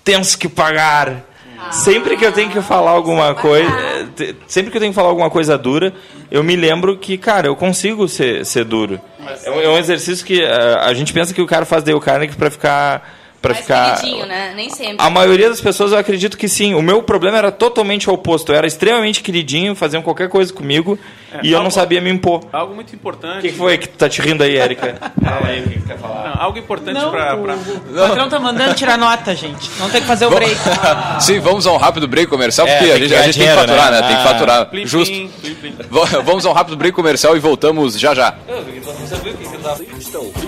[0.03, 1.27] temos que pagar.
[1.71, 3.71] Sempre que eu tenho que falar alguma coisa,
[4.19, 5.93] eh, sempre que eu tenho que falar alguma coisa dura,
[6.31, 8.99] eu me lembro que, cara, eu consigo ser, ser duro.
[9.45, 12.01] É um, é um exercício que uh, a gente pensa que o cara faz Dale
[12.01, 14.53] Carnegie para ficar para ficar queridinho, né?
[14.57, 14.97] Nem sempre.
[14.99, 16.75] a maioria das pessoas eu acredito que sim.
[16.75, 18.53] O meu problema era totalmente o oposto.
[18.53, 20.99] Eu era extremamente queridinho, faziam qualquer coisa comigo
[21.43, 22.41] e eu não sabia me impor.
[22.53, 23.43] Algo muito O importante.
[23.43, 24.97] que, que foi que tu tá te rindo aí, Érica?
[25.23, 26.35] Fala aí, o que que quer falar?
[26.37, 27.37] Não, algo importante Não, pra.
[27.37, 29.71] o, o patrão tá mandando tirar nota, gente.
[29.79, 30.57] Não tem que fazer o break.
[31.21, 33.39] Sim, vamos a um rápido break comercial, É, porque a tem que gente, a gente
[33.39, 34.01] tem que faturar, né?
[34.01, 34.07] né?
[34.09, 34.27] Tem que Ah.
[34.33, 34.67] faturar.
[34.67, 35.13] Plim, Justo.
[35.15, 35.75] plim, plim, plim.
[35.89, 38.35] Va- Vamos a um rápido break comercial e voltamos já já.
[39.99, 40.48] Estão ouvindo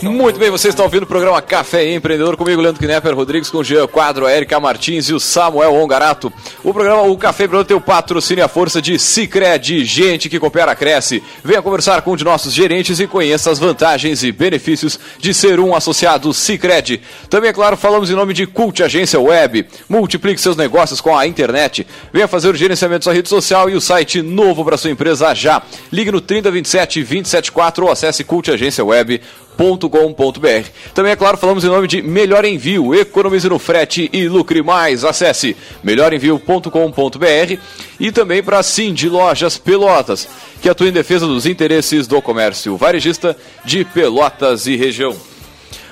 [0.00, 3.64] Muito bem, você está ouvindo o programa Café Empreendedor comigo, Leandro Knepper, Rodrigues, com o
[3.64, 6.32] Jean Quadro, a Erika Martins e o Samuel Ongarato.
[6.62, 10.76] O programa O Café Empreendedor tem o patrocínio a força de Cicred, gente que coopera,
[10.76, 11.20] cresce.
[11.42, 15.58] Venha conversar com um de nossos gerentes e conheça as vantagens e benefícios de ser
[15.58, 17.02] um associado Cicred.
[17.28, 19.66] Também, é claro, falamos em nome de Cult Agência Web.
[19.88, 21.84] Multiplique seus negócios com a internet.
[22.12, 25.34] Venha fazer o gerenciamento da sua rede social e o site novo para sua empresa
[25.34, 25.60] já.
[25.90, 30.70] Ligue no 3027 274 ou acesse cultagenciaweb.com melhorenvio.com.br.
[30.94, 35.04] Também, é claro, falamos em nome de Melhor Envio, economize no frete e lucre mais.
[35.04, 37.58] Acesse melhorenvio.com.br
[37.98, 40.28] e também para Sim de Lojas Pelotas,
[40.62, 45.16] que atua em defesa dos interesses do comércio varejista de Pelotas e região.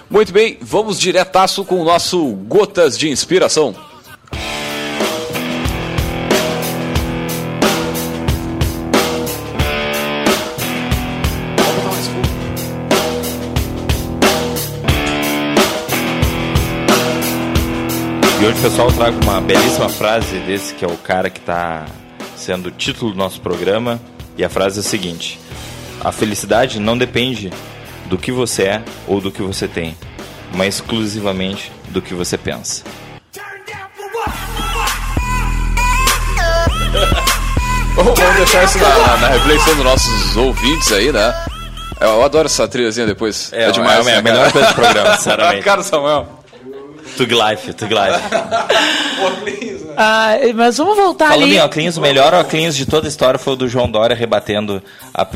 [0.09, 3.74] Muito bem, vamos diretaço com o nosso Gotas de Inspiração.
[18.47, 21.85] E hoje, pessoal, eu trago uma belíssima frase desse que é o cara que está
[22.37, 24.01] sendo o título do nosso programa.
[24.39, 25.41] E a frase é a seguinte:
[26.01, 27.53] A felicidade não depende
[28.05, 29.99] do que você é ou do que você tem,
[30.55, 32.85] mas exclusivamente do que você pensa.
[37.97, 41.35] Vamos deixar isso na, na, na reflexão dos nossos ouvintes aí, né?
[42.01, 43.53] Eu adoro essa trilhazinha depois.
[43.53, 44.07] É, demais.
[44.07, 45.65] É a né, melhor coisa do programa, sinceramente.
[45.65, 46.36] cara, Samuel.
[47.16, 48.20] Tug Life, Tug Life.
[49.98, 51.57] Ah, mas vamos voltar Falando ali.
[51.57, 54.83] em Oclinhos, o melhor Oclinhos de toda a história foi o do João Dória rebatendo
[55.14, 55.26] a-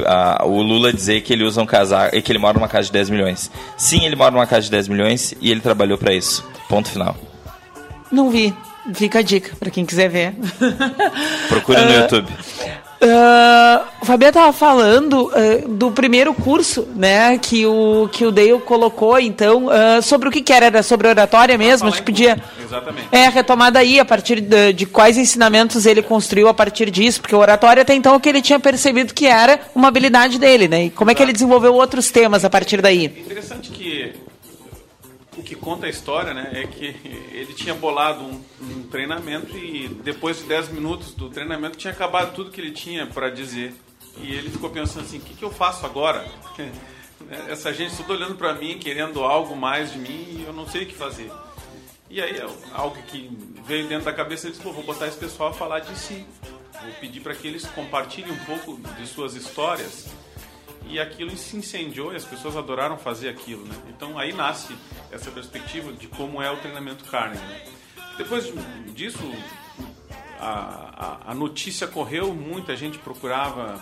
[0.42, 2.86] a- o Lula dizer que ele usa um casaco e que ele mora numa casa
[2.88, 3.50] de 10 milhões.
[3.78, 6.44] Sim, ele mora numa casa de 10 milhões e ele trabalhou pra isso.
[6.68, 7.16] Ponto final.
[8.12, 8.54] Não vi.
[8.92, 10.34] Fica a dica pra quem quiser ver.
[11.48, 12.28] Procura no Ah, YouTube.
[13.02, 18.58] Ah, o Fabiano tava falando ah, do primeiro curso, né, que o que o Dale
[18.60, 22.38] colocou, então, ah, sobre o que que era, era sobre oratória mesmo, a gente podia
[22.62, 23.08] Exatamente.
[23.10, 27.34] é retomada aí a partir de, de quais ensinamentos ele construiu a partir disso, porque
[27.34, 30.68] o oratório até então é o que ele tinha percebido que era uma habilidade dele,
[30.68, 30.84] né?
[30.84, 33.06] E como é que ele desenvolveu outros temas a partir daí?
[33.06, 34.12] Interessante que
[35.50, 36.94] que conta a história, né, é que
[37.32, 42.32] ele tinha bolado um, um treinamento e depois de 10 minutos do treinamento tinha acabado
[42.32, 43.74] tudo que ele tinha para dizer.
[44.18, 46.24] E ele ficou pensando assim, o que, que eu faço agora?
[47.48, 50.84] Essa gente toda olhando para mim, querendo algo mais de mim e eu não sei
[50.84, 51.32] o que fazer.
[52.08, 52.40] E aí,
[52.72, 53.28] algo que
[53.66, 56.24] veio dentro da cabeça, ele disse, vou botar esse pessoal a falar de si.
[56.80, 60.06] Vou pedir para que eles compartilhem um pouco de suas histórias
[60.90, 63.74] e aquilo se incendiou e as pessoas adoraram fazer aquilo, né?
[63.88, 64.76] Então aí nasce
[65.11, 67.44] essa perspectiva de como é o treinamento Carnegie.
[67.44, 67.64] Né?
[68.18, 68.53] Depois
[68.92, 69.33] disso,
[70.38, 73.81] a, a, a notícia correu, muita gente procurava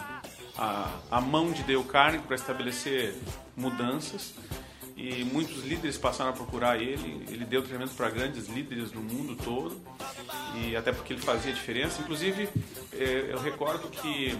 [0.56, 3.14] a, a mão de Dale Carnegie para estabelecer
[3.56, 4.34] mudanças
[4.98, 7.24] e muitos líderes passaram a procurar ele.
[7.30, 9.80] Ele deu treinamento para grandes líderes do mundo todo
[10.56, 12.02] e até porque ele fazia diferença.
[12.02, 12.48] Inclusive,
[12.92, 14.36] eh, eu recordo que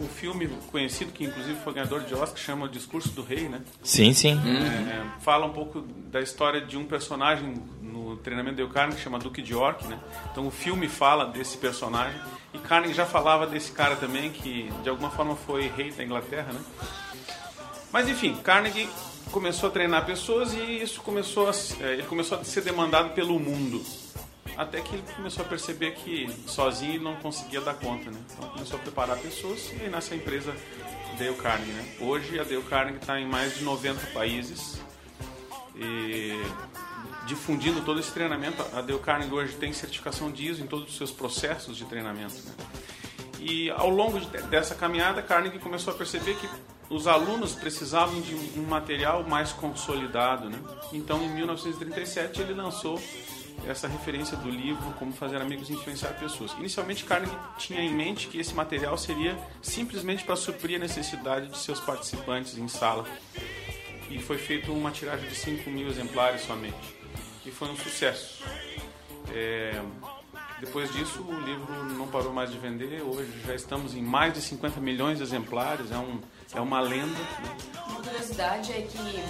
[0.00, 3.60] um filme conhecido que inclusive foi ganhador de Oscar chama O Discurso do Rei, né?
[3.82, 4.40] Sim, sim.
[4.40, 9.18] É, fala um pouco da história de um personagem no treinamento de Carnegie que chama
[9.18, 10.00] Duque de York, né?
[10.32, 12.18] Então o filme fala desse personagem
[12.54, 16.54] e Carnegie já falava desse cara também que de alguma forma foi rei da Inglaterra,
[16.54, 16.60] né?
[17.92, 18.88] Mas enfim, Carnegie
[19.30, 23.38] começou a treinar pessoas e isso começou a, eh, ele começou a ser demandado pelo
[23.38, 23.82] mundo.
[24.56, 28.18] Até que ele começou a perceber que sozinho não conseguia dar conta, né?
[28.36, 30.54] Então começou a preparar pessoas e aí nasce a empresa
[31.18, 31.96] Dale Carnegie, né?
[32.00, 34.78] Hoje a Dale Carnegie está em mais de 90 países
[35.76, 36.38] e
[37.26, 38.60] difundindo todo esse treinamento.
[38.74, 42.34] A Dale Carnegie hoje tem certificação de ISO em todos os seus processos de treinamento,
[42.34, 42.52] né?
[43.38, 46.46] E ao longo de- dessa caminhada, Carnegie começou a perceber que
[46.90, 50.50] os alunos precisavam de um material mais consolidado.
[50.50, 50.58] Né?
[50.92, 53.00] Então, em 1937, ele lançou
[53.66, 56.52] essa referência do livro Como Fazer Amigos e Influenciar Pessoas.
[56.58, 61.58] Inicialmente, Carnegie tinha em mente que esse material seria simplesmente para suprir a necessidade de
[61.58, 63.06] seus participantes em sala.
[64.10, 66.96] E foi feito uma tiragem de 5 mil exemplares somente.
[67.46, 68.42] E foi um sucesso.
[69.32, 69.80] É,
[70.60, 73.00] depois disso, o livro não parou mais de vender.
[73.02, 75.92] Hoje já estamos em mais de 50 milhões de exemplares.
[75.92, 76.20] É, um,
[76.54, 77.06] é uma lenda.
[77.06, 77.56] né?
[77.88, 79.22] Uma curiosidade é que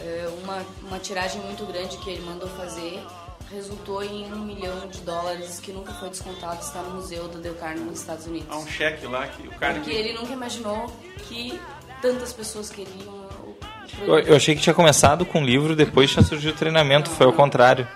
[0.00, 3.02] é, uma, uma tiragem muito grande que ele mandou fazer
[3.50, 7.54] resultou em um milhão de dólares que nunca foi descontado, está no museu do Dale
[7.54, 8.48] Carnegie nos Estados Unidos.
[8.50, 9.92] Há um cheque lá que o Porque Carnegie...
[9.92, 10.86] ele nunca imaginou
[11.28, 11.60] que
[12.02, 13.14] tantas pessoas queriam
[13.44, 13.56] o
[14.02, 17.08] Eu, eu achei que tinha começado com o livro, depois tinha surgido o treinamento.
[17.10, 17.86] Foi ao contrário.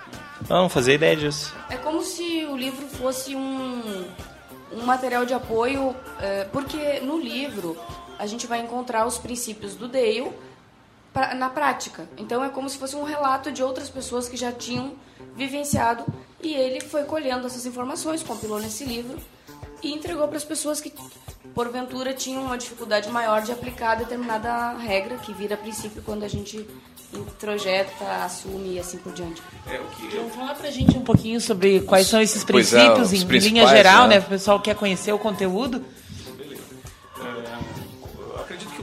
[0.48, 1.54] Não, não fazia ideia disso.
[1.68, 4.04] É como se o livro fosse um,
[4.72, 7.76] um material de apoio, é, porque no livro
[8.20, 10.30] a gente vai encontrar os princípios do Dale
[11.12, 12.08] pra- na prática.
[12.18, 14.92] Então é como se fosse um relato de outras pessoas que já tinham
[15.34, 16.04] vivenciado
[16.42, 19.18] e ele foi colhendo essas informações, compilou nesse livro
[19.82, 20.92] e entregou para as pessoas que
[21.54, 26.68] porventura tinham uma dificuldade maior de aplicar determinada regra que vira princípio quando a gente
[27.12, 29.42] introjeta, assume e assim por diante.
[29.66, 33.12] É, o que Então, fala pra gente um pouquinho sobre quais são esses é, princípios
[33.12, 34.18] os em, linha geral, né?
[34.18, 34.24] né?
[34.24, 35.84] O pessoal quer conhecer o conteúdo.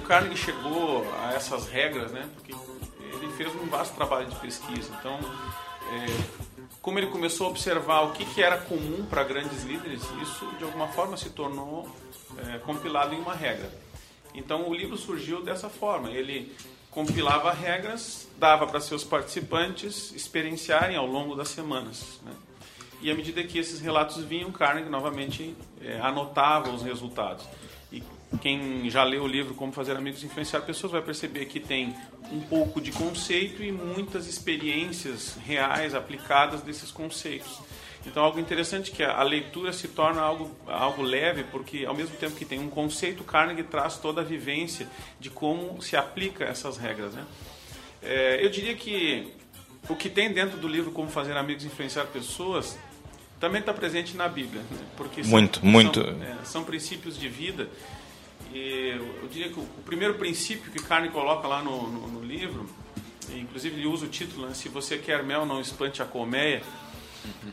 [0.08, 2.30] O Carnegie chegou a essas regras, né?
[2.34, 4.90] Porque ele fez um vasto trabalho de pesquisa.
[4.98, 5.20] Então,
[5.92, 6.06] é,
[6.82, 10.64] como ele começou a observar o que, que era comum para grandes líderes, isso de
[10.64, 11.94] alguma forma se tornou
[12.38, 13.70] é, compilado em uma regra.
[14.34, 16.10] Então, o livro surgiu dessa forma.
[16.10, 16.56] Ele
[16.90, 22.22] compilava regras, dava para seus participantes experienciarem ao longo das semanas.
[22.24, 22.32] Né?
[23.02, 27.46] E à medida que esses relatos vinham, Carnegie novamente é, anotava os resultados.
[28.42, 31.96] Quem já leu o livro Como Fazer Amigos e Influenciar Pessoas vai perceber que tem
[32.32, 37.60] um pouco de conceito e muitas experiências reais aplicadas desses conceitos.
[38.06, 42.16] Então, algo interessante é que a leitura se torna algo, algo leve, porque ao mesmo
[42.16, 44.88] tempo que tem um conceito, Carnegie traz toda a vivência
[45.20, 47.14] de como se aplica essas regras.
[47.14, 47.26] Né?
[48.02, 49.34] É, eu diria que
[49.90, 52.78] o que tem dentro do livro Como Fazer Amigos e Influenciar Pessoas
[53.40, 54.62] também está presente na Bíblia.
[54.62, 54.78] Né?
[54.96, 56.02] Porque muito, são, muito.
[56.02, 57.70] São, é, são, princípios de vida.
[58.58, 62.24] E eu diria que o, o primeiro princípio que Carnegie coloca lá no, no, no
[62.24, 62.70] livro,
[63.30, 64.54] inclusive ele usa o título, né?
[64.54, 66.64] Se você quer mel, não espante a colmeia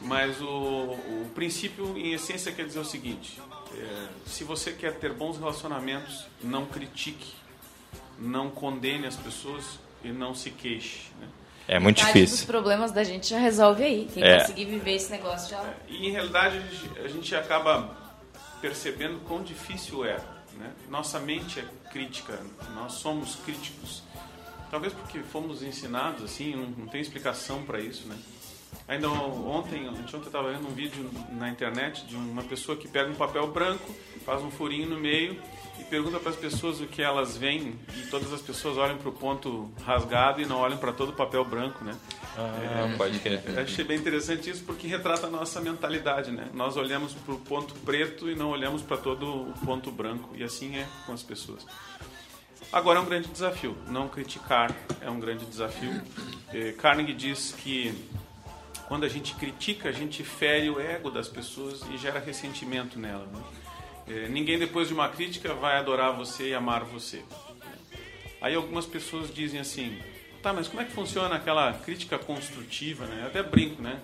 [0.03, 3.40] mas o, o princípio, em essência, quer dizer o seguinte:
[3.77, 7.35] é, se você quer ter bons relacionamentos, não critique,
[8.19, 11.09] não condene as pessoas e não se queixe.
[11.21, 11.29] Né?
[11.67, 12.37] É muito Metade difícil.
[12.37, 14.09] Os problemas da gente já resolve aí.
[14.12, 14.40] Quem É.
[14.40, 15.75] conseguir viver esse negócio já.
[15.88, 16.61] E, em realidade,
[17.03, 17.97] a gente acaba
[18.61, 20.19] percebendo quão difícil é.
[20.57, 20.73] Né?
[20.88, 22.40] Nossa mente é crítica,
[22.75, 24.03] nós somos críticos.
[24.71, 28.19] Talvez porque fomos ensinados assim, não, não tem explicação para isso, né?
[28.87, 33.11] Ainda ontem, ontem eu estava vendo um vídeo na internet de uma pessoa que pega
[33.11, 33.95] um papel branco,
[34.27, 35.40] faz um furinho no meio
[35.85, 39.09] e pergunta para as pessoas o que elas veem e todas as pessoas olham para
[39.09, 41.94] o ponto rasgado e não olham para todo o papel branco, né?
[42.37, 43.42] Ah, pode crer.
[43.59, 46.49] Achei bem interessante isso porque retrata a nossa mentalidade, né?
[46.53, 50.42] Nós olhamos para o ponto preto e não olhamos para todo o ponto branco e
[50.42, 51.66] assim é com as pessoas.
[52.73, 56.03] Agora é um grande desafio, não criticar é um grande desafio.
[56.53, 57.94] Eh, Carnegie diz que
[58.88, 63.27] quando a gente critica, a gente fere o ego das pessoas e gera ressentimento nela.
[63.27, 63.40] Né?
[64.09, 67.23] Eh, ninguém depois de uma crítica vai adorar você e amar você.
[68.40, 69.99] Aí algumas pessoas dizem assim,
[70.43, 73.21] tá, mas como é que funciona aquela crítica construtiva, né?
[73.23, 73.99] Eu até brinco, né?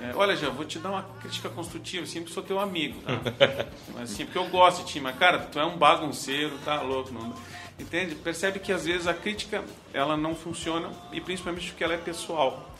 [0.00, 3.12] É, olha, já vou te dar uma crítica construtiva, assim, porque sou teu amigo, tá?
[3.94, 7.12] Mas, assim, porque eu gosto de ti, mas, cara, tu é um bagunceiro, tá louco,
[7.12, 7.34] não...
[7.78, 8.14] Entende?
[8.14, 12.72] Percebe que, às vezes, a crítica, ela não funciona, e principalmente porque ela é pessoal.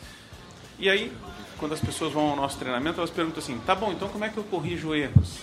[0.77, 1.11] E aí,
[1.57, 4.29] quando as pessoas vão ao nosso treinamento, elas perguntam assim, tá bom, então como é
[4.29, 5.39] que eu corrijo erros?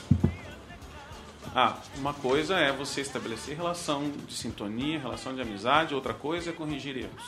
[1.54, 6.52] Ah, uma coisa é você estabelecer relação de sintonia, relação de amizade, outra coisa é
[6.52, 7.22] corrigir erros.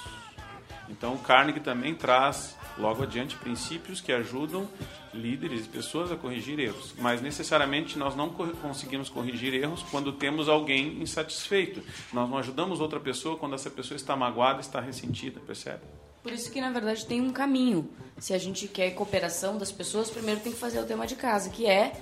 [0.88, 4.68] Então, Carnegie também traz, logo adiante, princípios que ajudam
[5.12, 6.94] líderes e pessoas a corrigir erros.
[6.98, 11.82] Mas, necessariamente, nós não conseguimos corrigir erros quando temos alguém insatisfeito.
[12.12, 15.82] Nós não ajudamos outra pessoa quando essa pessoa está magoada, está ressentida, percebe?
[16.22, 17.90] Por isso que, na verdade, tem um caminho.
[18.18, 21.50] Se a gente quer cooperação das pessoas, primeiro tem que fazer o tema de casa,
[21.50, 21.92] que é,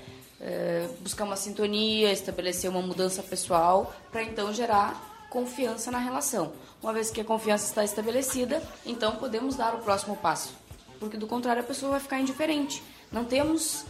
[0.42, 6.52] é, buscar uma sintonia, estabelecer uma mudança pessoal, para então gerar confiança na relação.
[6.82, 10.52] Uma vez que a confiança está estabelecida, então podemos dar o próximo passo.
[10.98, 12.82] Porque, do contrário, a pessoa vai ficar indiferente.
[13.10, 13.84] Não temos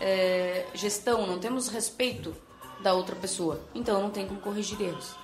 [0.00, 2.34] é, gestão, não temos respeito
[2.82, 3.60] da outra pessoa.
[3.74, 5.23] Então, não tem como corrigir erros.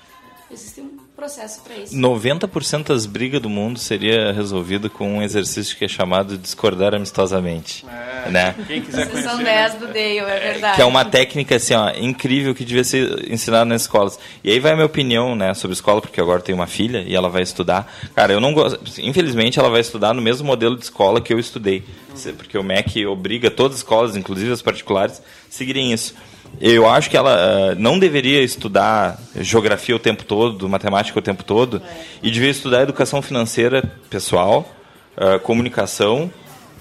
[0.53, 1.95] Existe um processo para isso.
[1.95, 7.87] 90% das brigas do mundo seria resolvido com um exercício que é chamado discordar amistosamente.
[8.31, 8.55] né?
[8.67, 9.45] Quem quiser conhecer...
[9.45, 10.77] 10 do Dale, é verdade.
[10.77, 14.19] Que é uma técnica assim, ó, incrível que devia ser ensinada nas escolas.
[14.43, 17.15] E aí vai a minha opinião, né, sobre escola, porque agora tenho uma filha e
[17.15, 17.93] ela vai estudar.
[18.15, 21.39] Cara, eu não gosto, infelizmente ela vai estudar no mesmo modelo de escola que eu
[21.39, 21.85] estudei,
[22.37, 26.15] porque o MEC obriga todas as escolas, inclusive as particulares, a seguirem isso.
[26.61, 31.43] Eu acho que ela ah, não deveria estudar geografia o tempo todo, matemática o tempo
[31.43, 31.81] todo,
[32.23, 34.69] e devia estudar educação financeira pessoal,
[35.17, 36.31] ah, comunicação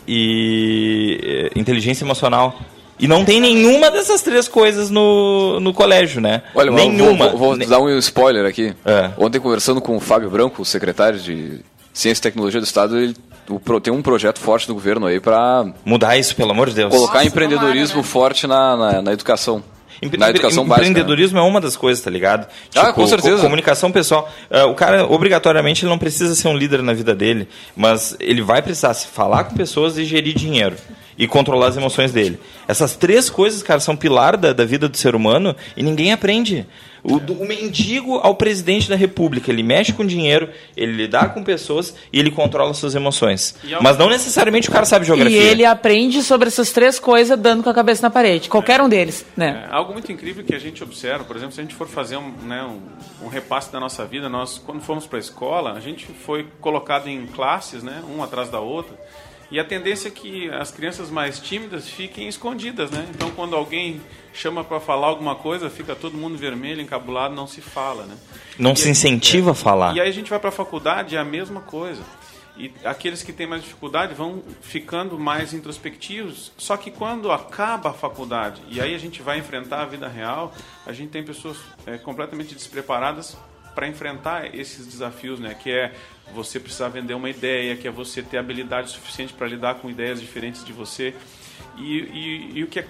[0.07, 2.59] e eh, inteligência emocional.
[2.99, 6.41] E não tem nenhuma dessas três coisas no, no colégio, né?
[6.53, 7.29] Olha, nenhuma.
[7.29, 8.73] Vou, vou, vou dar um spoiler aqui.
[8.83, 9.11] É.
[9.17, 11.61] Ontem, conversando com o Fábio Branco, o secretário de
[11.93, 13.15] Ciência e Tecnologia do Estado, ele
[13.49, 16.93] o tem um projeto forte do governo aí para Mudar isso, pelo amor de Deus.
[16.93, 18.03] colocar Nossa, empreendedorismo tomara, né?
[18.11, 19.63] forte na, na, na educação.
[20.01, 20.85] Empre- na educação básica.
[20.85, 20.89] né?
[20.91, 22.47] Empreendedorismo é uma das coisas, tá ligado?
[22.75, 23.35] Ah, com certeza.
[23.35, 24.29] co- Comunicação pessoal.
[24.49, 28.41] Ah, o cara, obrigatoriamente, ele não precisa ser um líder na vida dele, mas ele
[28.41, 30.77] vai precisar se falar com pessoas e gerir dinheiro.
[31.19, 32.39] E controlar as emoções dele.
[32.65, 36.65] Essas três coisas, cara, são pilar da, da vida do ser humano e ninguém aprende.
[37.03, 41.43] O, do, o mendigo ao presidente da república, ele mexe com dinheiro, ele lidar com
[41.43, 43.55] pessoas e ele controla suas emoções.
[43.81, 45.37] Mas não necessariamente o cara sabe E geografia.
[45.41, 48.49] ele aprende sobre essas três coisas dando com a cabeça na parede.
[48.49, 49.65] Qualquer um deles, né?
[49.69, 52.17] É, algo muito incrível que a gente observa, por exemplo, se a gente for fazer
[52.17, 55.79] um, né, um, um repasse da nossa vida, nós, quando fomos para a escola, a
[55.79, 58.95] gente foi colocado em classes, né, um atrás da outra,
[59.51, 63.07] e a tendência é que as crianças mais tímidas fiquem escondidas, né?
[63.09, 63.99] Então, quando alguém
[64.31, 68.15] chama para falar alguma coisa, fica todo mundo vermelho, encabulado, não se fala, né?
[68.59, 69.95] Não E se incentiva a falar.
[69.95, 72.03] E aí a gente vai para a faculdade, é a mesma coisa.
[72.59, 76.51] E aqueles que têm mais dificuldade vão ficando mais introspectivos.
[76.57, 80.53] Só que quando acaba a faculdade e aí a gente vai enfrentar a vida real,
[80.85, 83.37] a gente tem pessoas é, completamente despreparadas
[83.79, 85.53] para enfrentar esses desafios, né?
[85.53, 85.93] Que é
[86.33, 90.19] você precisar vender uma ideia, que é você ter habilidade suficiente para lidar com ideias
[90.19, 91.15] diferentes de você.
[91.77, 92.87] E, e, e o que é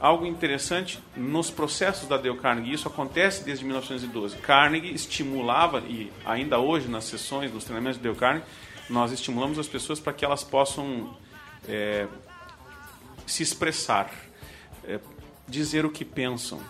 [0.00, 4.36] algo interessante nos processos da Dale Carnegie, isso acontece desde 1912.
[4.38, 8.46] Carnegie estimulava, e ainda hoje nas sessões, nos treinamentos de Dale Carnegie,
[8.90, 11.16] nós estimulamos as pessoas para que elas possam
[11.68, 12.08] é,
[13.24, 14.10] se expressar,
[14.82, 14.98] é,
[15.46, 16.60] dizer o que pensam.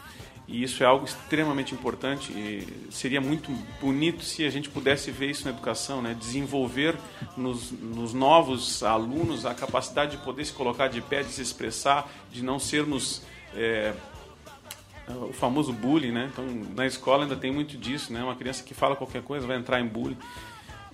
[0.48, 5.30] E isso é algo extremamente importante e seria muito bonito se a gente pudesse ver
[5.30, 6.14] isso na educação, né?
[6.18, 6.96] desenvolver
[7.36, 12.10] nos, nos novos alunos a capacidade de poder se colocar de pé, de se expressar,
[12.30, 13.22] de não sermos
[13.54, 13.94] é,
[15.08, 16.30] o famoso bullying, né?
[16.32, 18.22] Então, na escola ainda tem muito disso, né?
[18.22, 20.16] Uma criança que fala qualquer coisa vai entrar em bullying.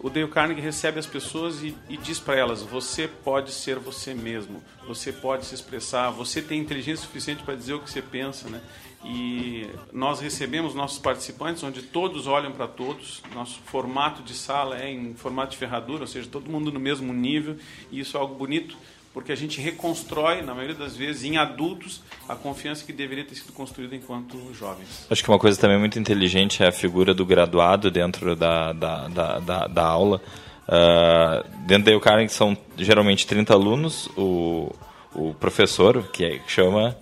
[0.00, 4.14] O Dale Carnegie recebe as pessoas e, e diz para elas: você pode ser você
[4.14, 8.48] mesmo, você pode se expressar, você tem inteligência suficiente para dizer o que você pensa,
[8.48, 8.60] né?
[9.04, 13.22] E nós recebemos nossos participantes, onde todos olham para todos.
[13.34, 17.12] Nosso formato de sala é em formato de ferradura, ou seja, todo mundo no mesmo
[17.12, 17.56] nível.
[17.92, 18.76] E isso é algo bonito,
[19.14, 23.36] porque a gente reconstrói, na maioria das vezes, em adultos, a confiança que deveria ter
[23.36, 25.06] sido construída enquanto jovens.
[25.08, 29.08] Acho que uma coisa também muito inteligente é a figura do graduado dentro da, da,
[29.08, 30.20] da, da, da aula.
[30.68, 34.70] Ah, dentro da Eucarnegie são geralmente 30 alunos, o,
[35.14, 36.96] o professor, que, é, que chama...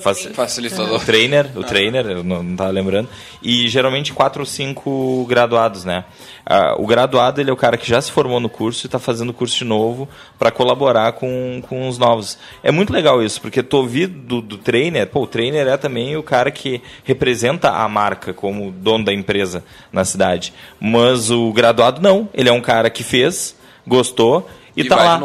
[0.00, 0.96] faci- Facilitador.
[0.96, 3.08] O trainer, o trainer, eu não, não tava lembrando.
[3.42, 6.04] E geralmente quatro ou cinco graduados, né?
[6.44, 8.98] Ah, o graduado, ele é o cara que já se formou no curso e está
[8.98, 12.38] fazendo o curso de novo para colaborar com, com os novos.
[12.62, 16.16] É muito legal isso, porque tu ouvir do, do trainer, pô, o trainer é também
[16.16, 20.52] o cara que representa a marca como dono da empresa na cidade.
[20.80, 23.54] Mas o graduado não, ele é um cara que fez,
[23.86, 25.18] gostou e, E tá lá.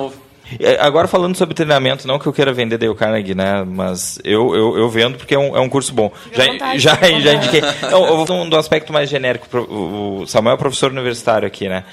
[0.59, 3.63] É, Agora falando sobre treinamento, não que eu queira vender Dale Carnegie, né?
[3.65, 6.11] Mas eu, eu, eu vendo porque é um, é um curso bom.
[6.25, 7.61] Fica Já, vontade, já, já indiquei.
[7.89, 9.47] Não, eu vou falar do aspecto mais genérico.
[9.57, 11.83] O Samuel é professor universitário aqui, né?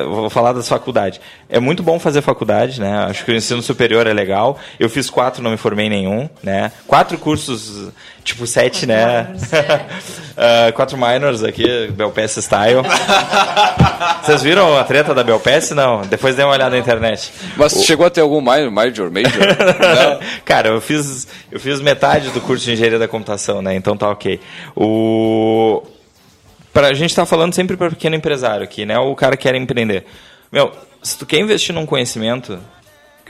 [0.00, 1.20] Eu vou falar das faculdades.
[1.48, 3.06] É muito bom fazer faculdade, né?
[3.08, 4.58] Acho que o ensino superior é legal.
[4.78, 6.72] Eu fiz quatro, não me formei em nenhum, né?
[6.86, 7.90] Quatro cursos,
[8.24, 9.28] tipo sete, né?
[10.36, 12.82] Ah, quatro minors aqui, Belpass Style.
[14.22, 15.70] Vocês viram a treta da Belpass?
[15.70, 16.02] Não.
[16.02, 17.32] Depois dê uma olhada na internet.
[17.56, 19.30] Mas chegou a ter algum minor, major, major?
[20.44, 23.74] Cara, eu fiz, eu fiz metade do curso de engenharia da computação, né?
[23.74, 24.40] Então tá ok.
[24.74, 25.82] O...
[26.72, 28.98] Pra, a gente tá falando sempre para pequeno empresário aqui, né?
[28.98, 30.04] O cara que quer empreender.
[30.52, 30.72] Meu,
[31.02, 32.58] se tu quer investir num conhecimento,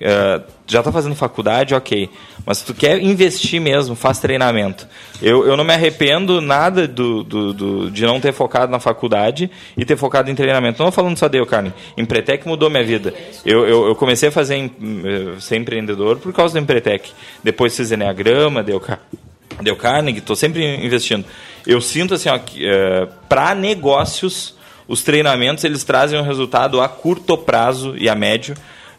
[0.00, 2.08] eh, já tá fazendo faculdade, ok.
[2.44, 4.86] Mas se tu quer investir mesmo, faz treinamento.
[5.20, 9.50] Eu, eu não me arrependo nada do, do, do- de não ter focado na faculdade
[9.76, 10.82] e ter focado em treinamento.
[10.82, 11.72] Não falando só de eu, Carmen.
[11.96, 13.12] Empretec mudou minha vida.
[13.44, 14.70] Eu, eu, eu comecei a fazer em-
[15.04, 17.10] eh, ser empreendedor por causa do Empretec.
[17.42, 18.80] Depois fiz Enneagrama, deu,
[19.62, 21.24] deu Carnegie, estou sempre investindo.
[21.66, 22.64] Eu sinto assim, ó, que,
[23.28, 24.54] para negócios,
[24.86, 28.54] os treinamentos eles trazem um resultado a curto prazo e a médio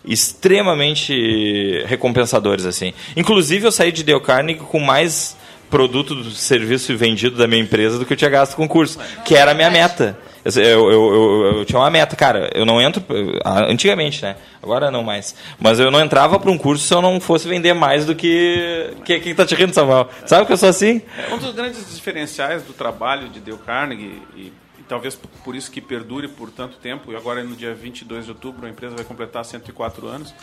[0.08, 2.94] extremamente recompensadores assim.
[3.16, 5.36] Inclusive eu saí de Dale Carnegie com mais
[5.70, 8.98] produto do serviço vendido da minha empresa do que eu tinha gasto com o curso,
[9.26, 10.18] que era a minha meta.
[10.46, 13.04] Eu, eu, eu, eu- tinha uma meta, cara, eu não entro,
[13.44, 14.38] ah, antigamente, né?
[14.64, 15.36] Agora não mais.
[15.60, 18.92] Mas eu não entrava para um curso se eu não fosse vender mais do que.
[19.04, 20.08] que que tá te rindo, Samuel?
[20.26, 21.02] Sabe que eu sou assim?
[21.30, 24.54] É um dos grandes diferenciais do trabalho de Dale Carnegie e
[24.88, 28.66] talvez por isso que perdure por tanto tempo, e agora no dia 22 de outubro
[28.66, 30.34] a empresa vai completar 104 anos,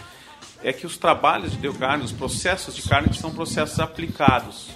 [0.62, 4.70] é que os trabalhos de Carnegie, os processos de Carnegie são processos aplicados.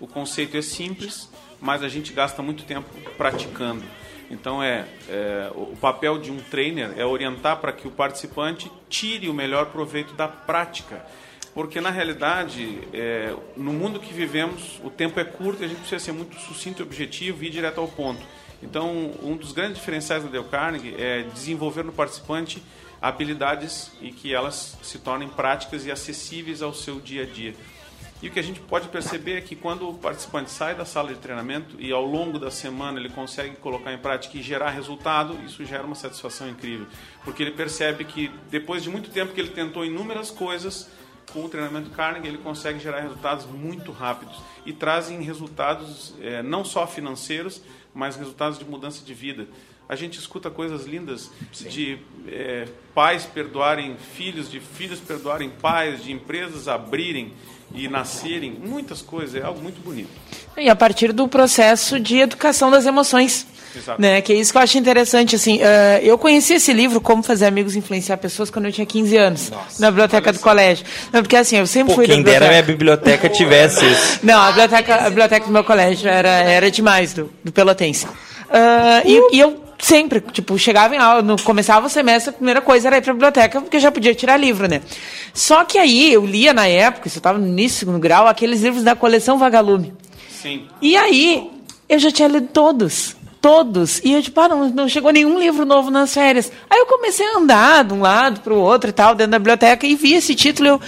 [0.00, 3.82] O conceito é simples, mas a gente gasta muito tempo praticando.
[4.30, 8.70] Então é, é, o o papel de um trainer é orientar para que o participante
[8.88, 11.04] tire o melhor proveito da prática.
[11.52, 15.78] Porque, na realidade, é, no mundo que vivemos, o tempo é curto e a gente
[15.78, 18.20] precisa ser muito sucinto e objetivo e ir direto ao ponto.
[18.64, 22.62] Então, um dos grandes diferenciais da Dale Carnegie é desenvolver no participante
[23.00, 27.54] habilidades e que elas se tornem práticas e acessíveis ao seu dia a dia.
[28.22, 31.12] E o que a gente pode perceber é que quando o participante sai da sala
[31.12, 35.38] de treinamento e ao longo da semana ele consegue colocar em prática e gerar resultado,
[35.44, 36.86] isso gera uma satisfação incrível.
[37.22, 40.88] Porque ele percebe que depois de muito tempo que ele tentou inúmeras coisas,
[41.32, 46.64] com o treinamento Carnegie ele consegue gerar resultados muito rápidos e trazem resultados eh, não
[46.64, 47.62] só financeiros,
[47.92, 49.46] mas resultados de mudança de vida.
[49.88, 56.10] A gente escuta coisas lindas de eh, pais perdoarem filhos, de filhos perdoarem pais, de
[56.10, 57.34] empresas abrirem
[57.74, 60.08] e nascerem, muitas coisas, é algo muito bonito.
[60.56, 63.46] E a partir do processo de educação das emoções.
[63.76, 64.00] Exato.
[64.00, 65.36] Né, que é isso que eu acho interessante.
[65.36, 68.86] Assim, uh, eu conheci esse livro, Como Fazer Amigos e Influenciar Pessoas, quando eu tinha
[68.86, 70.84] 15 anos, na biblioteca do colégio.
[71.12, 73.28] Não, porque assim, eu sempre Pô, fui da quem dera a minha biblioteca.
[73.28, 74.20] tivesse isso.
[74.24, 78.06] Não, a biblioteca, a biblioteca do meu colégio era, era demais, do, do Pelotense.
[78.50, 82.60] Ah, e, e eu sempre, tipo, chegava em aula, no, começava o semestre, a primeira
[82.60, 84.80] coisa era ir pra biblioteca, porque eu já podia tirar livro, né?
[85.32, 88.26] Só que aí eu lia na época, isso eu estava no início do segundo grau,
[88.26, 89.92] aqueles livros da coleção Vagalume.
[90.30, 90.66] Sim.
[90.80, 91.50] E aí,
[91.88, 93.16] eu já tinha lido todos.
[93.44, 94.00] Todos.
[94.02, 96.50] E eu, tipo, ah, não, não chegou nenhum livro novo nas férias.
[96.70, 99.38] Aí eu comecei a andar de um lado para o outro e tal, dentro da
[99.38, 100.80] biblioteca, e vi esse título eu.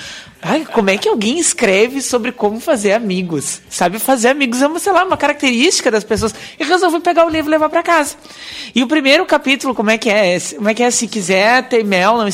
[0.42, 3.62] Ai, como é que alguém escreve sobre como fazer amigos?
[3.70, 6.34] Sabe, fazer amigos é uma, sei lá, uma característica das pessoas.
[6.60, 8.16] E resolvi pegar o livro e levar para casa.
[8.74, 10.38] E o primeiro capítulo, como é que é?
[10.56, 10.90] Como é que é?
[10.90, 12.30] Se quiser ter mel, não eh,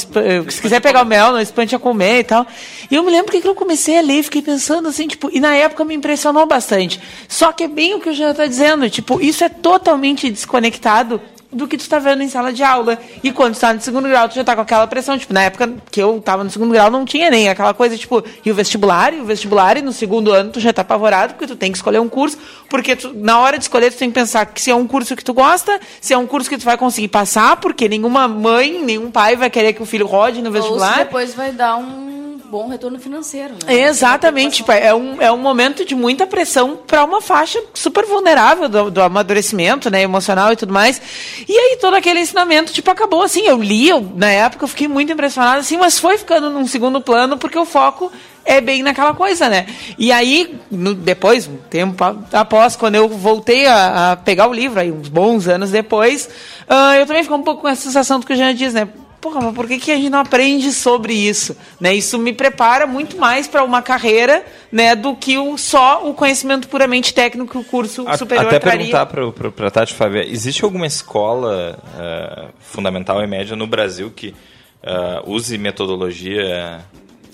[0.48, 2.46] se quiser pegar o mel, não espante a comer e tal.
[2.90, 5.54] E eu me lembro que eu comecei a ler fiquei pensando assim, tipo, e na
[5.54, 7.00] época me impressionou bastante.
[7.28, 11.20] Só que é bem o que o Jean está dizendo, tipo, isso é totalmente desconectado
[11.52, 12.98] do que tu está vendo em sala de aula.
[13.22, 15.18] E quando tu tá no segundo grau, tu já tá com aquela pressão.
[15.18, 18.24] Tipo, na época que eu estava no segundo grau, não tinha nem aquela coisa, tipo,
[18.44, 21.46] e o vestibular, e o vestibular, e no segundo ano tu já tá apavorado, porque
[21.46, 22.38] tu tem que escolher um curso,
[22.68, 25.14] porque tu, na hora de escolher tu tem que pensar que se é um curso
[25.14, 28.82] que tu gosta, se é um curso que tu vai conseguir passar, porque nenhuma mãe,
[28.82, 30.98] nenhum pai vai querer que o filho rode no Ou se vestibular.
[30.98, 32.21] depois vai dar um
[32.52, 33.54] bom retorno financeiro.
[33.64, 33.80] Né?
[33.84, 38.90] Exatamente, é um, é um momento de muita pressão para uma faixa super vulnerável do,
[38.90, 41.00] do amadurecimento, né, emocional e tudo mais.
[41.48, 44.86] E aí todo aquele ensinamento, tipo, acabou assim, eu li, eu, na época eu fiquei
[44.86, 48.12] muito impressionada, assim, mas foi ficando num segundo plano porque o foco
[48.44, 49.64] é bem naquela coisa, né?
[49.96, 54.52] E aí, no- depois, um tempo a- após, quando eu voltei a, a pegar o
[54.52, 56.28] livro, aí uns bons anos depois,
[56.68, 58.88] ah, eu também fiquei um pouco com essa sensação do que o Jean diz, né?
[59.22, 61.56] Porra, mas por que, que a gente não aprende sobre isso?
[61.80, 61.94] Né?
[61.94, 66.66] Isso me prepara muito mais para uma carreira né, do que o, só o conhecimento
[66.68, 69.06] puramente técnico que o curso A- superior Até traria.
[69.06, 69.06] perguntar
[69.52, 74.34] para a Tati Fábio, existe alguma escola eh, fundamental e média no Brasil que
[74.82, 76.80] eh, use metodologia?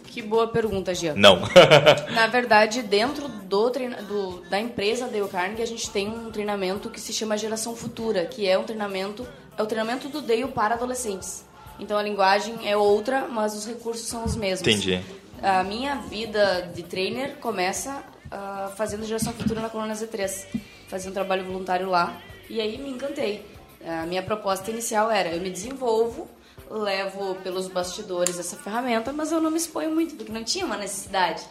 [0.08, 1.14] Que boa pergunta, Jean.
[1.16, 1.40] Não.
[2.12, 6.90] Na verdade, dentro do, treina- do- da empresa Dale Carnegie, a gente tem um treinamento
[6.90, 9.26] que se chama Geração Futura, que é um treinamento,
[9.56, 11.47] é o treinamento do Dale para adolescentes.
[11.78, 14.66] Então a linguagem é outra, mas os recursos são os mesmos.
[14.66, 15.00] Entendi.
[15.42, 20.46] A minha vida de trainer começa ah, fazendo Geração Futura na Colônia Z3,
[20.88, 22.20] fazendo trabalho voluntário lá,
[22.50, 23.44] e aí me encantei.
[23.86, 26.28] A minha proposta inicial era, eu me desenvolvo,
[26.68, 30.76] levo pelos bastidores essa ferramenta, mas eu não me exponho muito, porque não tinha uma
[30.76, 31.42] necessidade.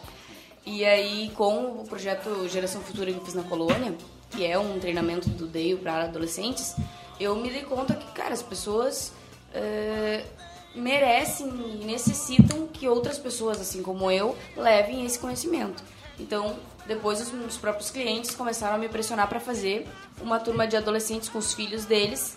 [0.66, 3.94] E aí, com o projeto Geração Futura que eu fiz na Colônia,
[4.30, 6.76] que é um treinamento do DEIO para adolescentes,
[7.18, 9.12] eu me dei conta que, cara, as pessoas
[9.58, 10.24] eh,
[10.74, 15.82] merecem e necessitam que outras pessoas, assim como eu, levem esse conhecimento.
[16.18, 16.56] Então,
[16.86, 19.86] depois os, os próprios clientes começaram a me pressionar para fazer
[20.20, 22.36] uma turma de adolescentes com os filhos deles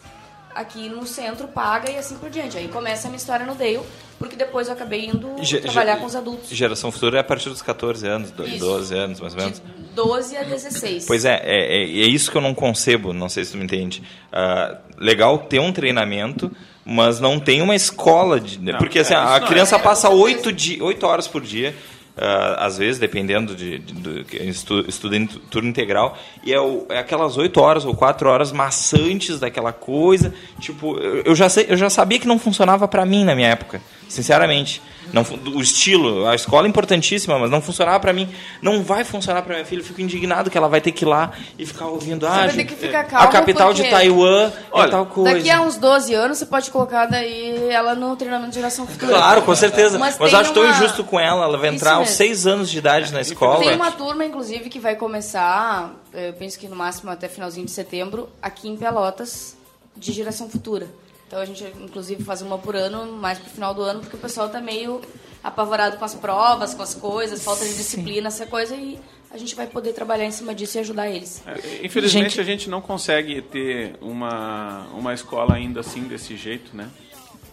[0.53, 2.57] aqui no centro, paga e assim por diante.
[2.57, 3.79] Aí começa a minha história no Dale,
[4.19, 6.49] porque depois eu acabei indo Ge- trabalhar com os adultos.
[6.49, 8.59] Geração futura é a partir dos 14 anos, do- Isso.
[8.59, 9.59] 12 anos, mais ou menos.
[9.61, 11.05] De 12 a 16.
[11.05, 13.63] Pois é, é, é, é isso que eu não concebo, não sei se tu me
[13.63, 14.03] entende.
[14.31, 16.51] Ah, legal ter um treinamento,
[16.85, 18.39] mas não tem uma escola.
[18.39, 21.27] De, Não, porque é, assim, isso a criança é, passa com oito di- oito horas
[21.27, 21.75] por dia.
[22.17, 26.85] ah, às vezes, dependendo de, de- estu- estuda em tu- turno integral, e é, o-
[26.89, 30.33] é aquelas oito horas ou quatro horas maçantes daquela coisa.
[30.59, 33.47] Tipo, eu, eu já sei, eu já sabia que não funcionava para mim na minha
[33.47, 34.81] época, sinceramente.
[35.13, 35.23] Não,
[35.55, 38.29] o estilo, a escola é importantíssima, mas não funcionava para mim.
[38.61, 39.81] Não vai funcionar para minha filha.
[39.81, 42.25] Eu fico indignado que ela vai ter que ir lá e ficar ouvindo.
[42.25, 45.33] ah, vai ter gente, que ficar a calma, capital de Taiwan Olha, é tal coisa.
[45.33, 49.11] Daqui a uns 12 anos você pode colocar daí ela no treinamento de geração futura.
[49.13, 49.97] Claro, com certeza.
[49.99, 51.43] Mas, Mas acho tão uma- injusto com ela.
[51.43, 52.15] Ela vai entrar aos mesmo.
[52.15, 53.59] seis anos de idade na escola.
[53.59, 57.71] Tem uma turma, inclusive, que vai começar, eu penso que no máximo até finalzinho de
[57.71, 59.55] setembro, aqui em Pelotas,
[59.95, 60.87] de geração futura.
[61.31, 64.19] Então a gente, inclusive, faz uma por ano, mais pro final do ano, porque o
[64.19, 64.99] pessoal tá meio
[65.41, 68.99] apavorado com as provas, com as coisas, falta de disciplina, essa coisa, e
[69.33, 71.41] a gente vai poder trabalhar em cima disso e ajudar eles.
[71.47, 76.75] É, Infelizmente Gente- a gente não consegue ter uma, uma escola ainda assim desse jeito,
[76.75, 76.89] né?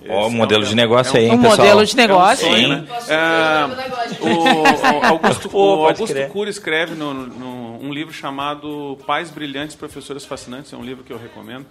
[0.09, 1.57] Ó, o Esse modelo é um- de negócio é um- aí, hein, Um pessoal?
[1.59, 2.47] modelo de negócio.
[2.47, 2.83] É um sonho, Sim.
[2.83, 2.87] né?
[3.09, 6.29] É, o, o Augusto, o Augusto.
[6.33, 11.12] Cury escreve no, no- um livro chamado Pais Brilhantes, Professores Fascinantes, é um livro que
[11.12, 11.64] eu recomendo,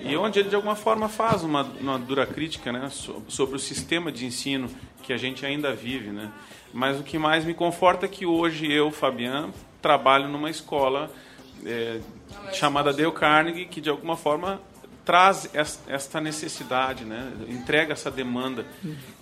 [0.00, 3.58] e onde ele de alguma forma faz uma, uma dura crítica né, so- sobre o
[3.58, 4.68] sistema de ensino
[5.02, 6.10] que a gente ainda vive.
[6.10, 6.30] Né?
[6.72, 11.10] Mas o que mais me conforta é que hoje eu, Fabiano, trabalho numa escola
[11.64, 12.00] é,
[12.52, 14.60] chamada Dale Carnegie, que de alguma forma
[15.04, 17.30] traz es- esta necessidade, né?
[17.48, 18.64] entrega essa demanda.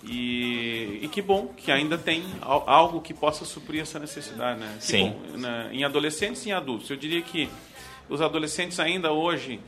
[0.03, 4.59] E, e que bom que ainda tem al- algo que possa suprir essa necessidade.
[4.59, 4.75] Né?
[4.79, 5.09] Que Sim.
[5.31, 5.69] bom, né?
[5.71, 6.89] Em adolescentes e em adultos.
[6.89, 7.49] Eu diria que
[8.09, 9.59] os adolescentes ainda hoje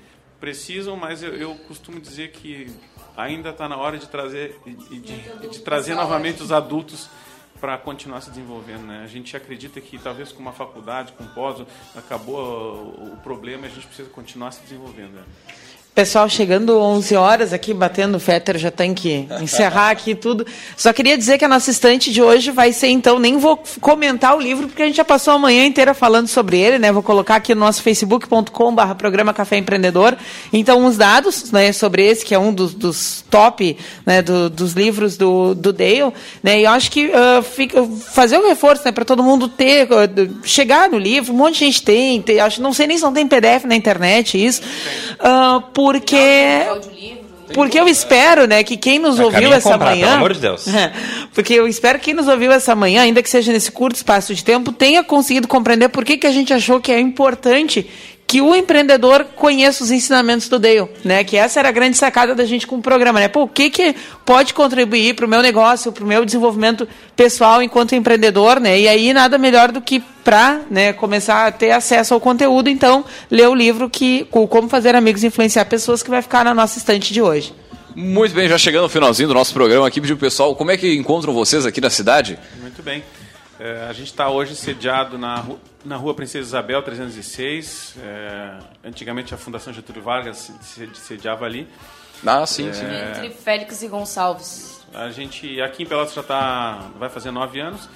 [0.45, 2.71] precisam, mas eu, eu costumo dizer que
[3.17, 7.09] ainda está na hora de trazer, e de, de trazer novamente os adultos
[7.59, 8.83] para continuar se desenvolvendo.
[8.83, 9.01] Né?
[9.03, 11.65] A gente acredita que talvez com uma faculdade, com pós,
[11.95, 15.13] acabou o, problema e a gente precisa continuar se desenvolvendo.
[15.13, 15.23] Né?
[15.95, 20.45] Pessoal, chegando 11 horas aqui, batendo o Fetter, já tem que encerrar aqui tudo.
[20.75, 24.35] Só queria dizer que a nossa estante de hoje vai ser, então, nem vou comentar
[24.35, 26.91] o livro, porque a gente já passou a manhã inteira falando sobre ele, né?
[26.91, 30.17] Vou colocar aqui no nosso facebook.com.br programa Café Empreendedor.
[30.51, 34.73] Então, uns dados né, sobre esse, que é um dos, dos top né, do- dos
[34.73, 36.11] livros do, do Dale.
[36.43, 36.59] Né?
[36.59, 37.81] E eu acho que ah, fica,
[38.11, 40.09] fazer o reforço né, para todo mundo ter, ah,
[40.43, 43.13] chegar no livro, um monte de gente tem, tem acho, não sei nem se não
[43.13, 44.61] tem PDF na internet isso.
[45.21, 47.25] Ah, porque Audiolivro.
[47.53, 50.33] porque eu espero, né, que quem nos É, ouviu caminho essa comprar, manhã, pelo amor
[50.33, 50.67] de Deus.
[50.67, 50.91] É,
[51.33, 54.33] porque eu espero que quem nos ouviu essa manhã, ainda que seja nesse curto espaço
[54.33, 57.87] de tempo, tenha conseguido compreender por que, que a gente achou que é importante
[58.27, 61.23] que o empreendedor conheça os ensinamentos do Dale, né?
[61.23, 63.27] Que essa era a grande sacada da gente com o programa, né?
[63.27, 63.95] Pô, o que que
[64.25, 68.79] pode contribuir para o meu negócio, para o meu desenvolvimento pessoal enquanto empreendedor, né?
[68.79, 73.05] E aí nada melhor do que para né, começar a ter acesso ao conteúdo, então
[73.29, 76.53] ler o livro que o Como Fazer Amigos e Influenciar Pessoas que vai ficar na
[76.53, 77.53] nossa estante de hoje.
[77.95, 80.77] Muito bem, já chegando no finalzinho do nosso programa aqui, pediu o pessoal, como é
[80.77, 82.39] que encontram vocês aqui na cidade?
[82.59, 83.03] Muito bem.
[83.59, 87.95] É, a gente está hoje sediado na, ru- na rua Princesa Isabel 306.
[88.03, 91.67] É, antigamente a Fundação Getúlio Vargas se- se- sediava ali.
[92.25, 92.83] Ah, sim, sim.
[92.85, 94.85] Entre Félix e Gonçalves.
[94.93, 97.87] A gente aqui em Pelotas já tá, vai fazer nove anos.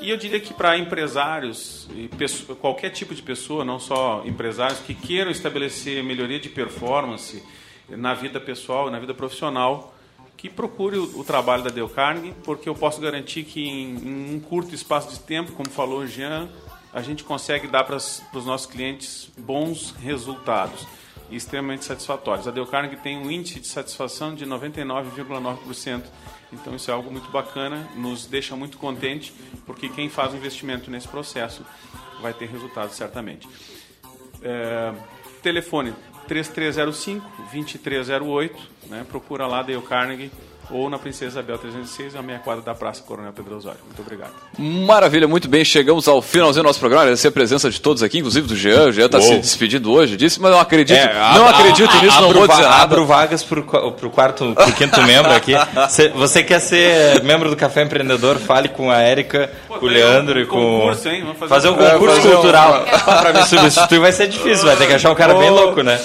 [0.00, 4.78] E eu diria que para empresários e pesso- qualquer tipo de pessoa, não só empresários,
[4.80, 7.42] que queiram estabelecer melhoria de performance
[7.88, 9.92] na vida pessoal, na vida profissional,
[10.38, 14.36] que procure o, o trabalho da Dale Carnegie, porque eu posso garantir que em, em
[14.36, 16.48] um curto espaço de tempo, como falou o Jean,
[16.94, 20.86] a gente consegue dar para os nossos clientes bons resultados
[21.28, 22.46] e extremamente satisfatórios.
[22.46, 26.04] A Dale Carnegie tem um índice de satisfação de 99,9%.
[26.52, 29.34] Então isso é algo muito bacana, nos deixa muito contente,
[29.66, 31.66] porque quem faz o investimento nesse processo
[32.22, 33.46] vai ter resultado certamente.
[34.40, 34.94] É,
[35.42, 35.92] telefone
[36.28, 38.50] 3305-2308,
[38.88, 39.06] né?
[39.08, 40.32] procura lá Dale Carnegie
[40.70, 43.78] ou na Princesa Isabel 306, a meia quadra da Praça Coronel Pedro Osório.
[43.86, 44.32] Muito obrigado.
[44.58, 45.64] Maravilha, muito bem.
[45.64, 47.02] Chegamos ao finalzinho do nosso programa.
[47.02, 48.86] Agradecer a presença de todos aqui, inclusive do Jean.
[48.88, 52.02] O Jean está se despedindo hoje disso, mas não acredito, É, não ab- acredito a-
[52.02, 52.82] nisso, não abro vou dizer nada.
[52.82, 55.52] Abro vagas pro, qua- pro quarto, pro quinto membro aqui.
[55.88, 58.36] Cê- você quer ser membro do Café Empreendedor?
[58.38, 60.56] Fale com a Érica, com o Leandro um e com.
[60.80, 61.22] concurso, hein?
[61.22, 62.04] Vamos fazer fazer um um concurso.
[62.04, 62.84] É, fazer um- cultural.
[63.04, 65.98] Pra me substituir vai ser difícil, vai ter que achar um cara bem louco, né?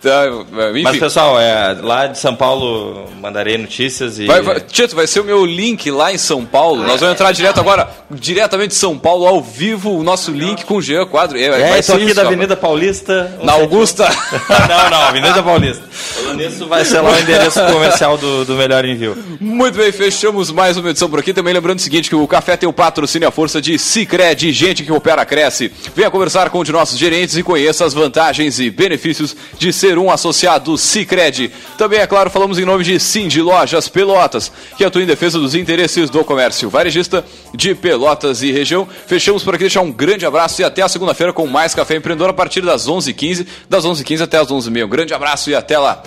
[0.00, 0.26] Tá,
[0.70, 0.82] enfim.
[0.82, 4.24] Mas, pessoal, é, lá de São Paulo mandarei notícias e.
[4.24, 6.82] Vai, vai, Tito, vai ser o meu link lá em São Paulo.
[6.82, 10.76] Nós vamos entrar direto agora, diretamente de São Paulo, ao vivo, o nosso link com
[10.76, 11.36] o Jean Quadro.
[11.36, 12.22] É, É, vai isso ser aqui isso, da.
[12.22, 13.38] Avenida Paulista.
[13.42, 14.08] Na Augusta.
[14.48, 15.84] não, não, Avenida Paulista.
[15.90, 19.16] Falando Nisso vai ser lá o endereço comercial do, do Melhor Envio.
[19.38, 21.34] Muito bem, fechamos mais uma edição por aqui.
[21.34, 24.82] Também lembrando o seguinte, que o Café tem o patrocínio a força de Cicred, gente
[24.82, 25.70] que opera, cresce.
[25.94, 29.89] Venha conversar com um de nossos gerentes e conheça as vantagens e benefícios de ser
[29.98, 31.52] um associado Cicred.
[31.76, 35.54] Também, é claro, falamos em nome de Cindy Lojas Pelotas, que atua em defesa dos
[35.54, 37.24] interesses do comércio varejista
[37.54, 38.86] de Pelotas e região.
[39.06, 42.30] Fechamos por aqui, deixar um grande abraço e até a segunda-feira com mais Café Empreendedor
[42.30, 44.84] a partir das 11h15, das 11h15 até as 11h30.
[44.84, 46.02] Um grande abraço e até lá.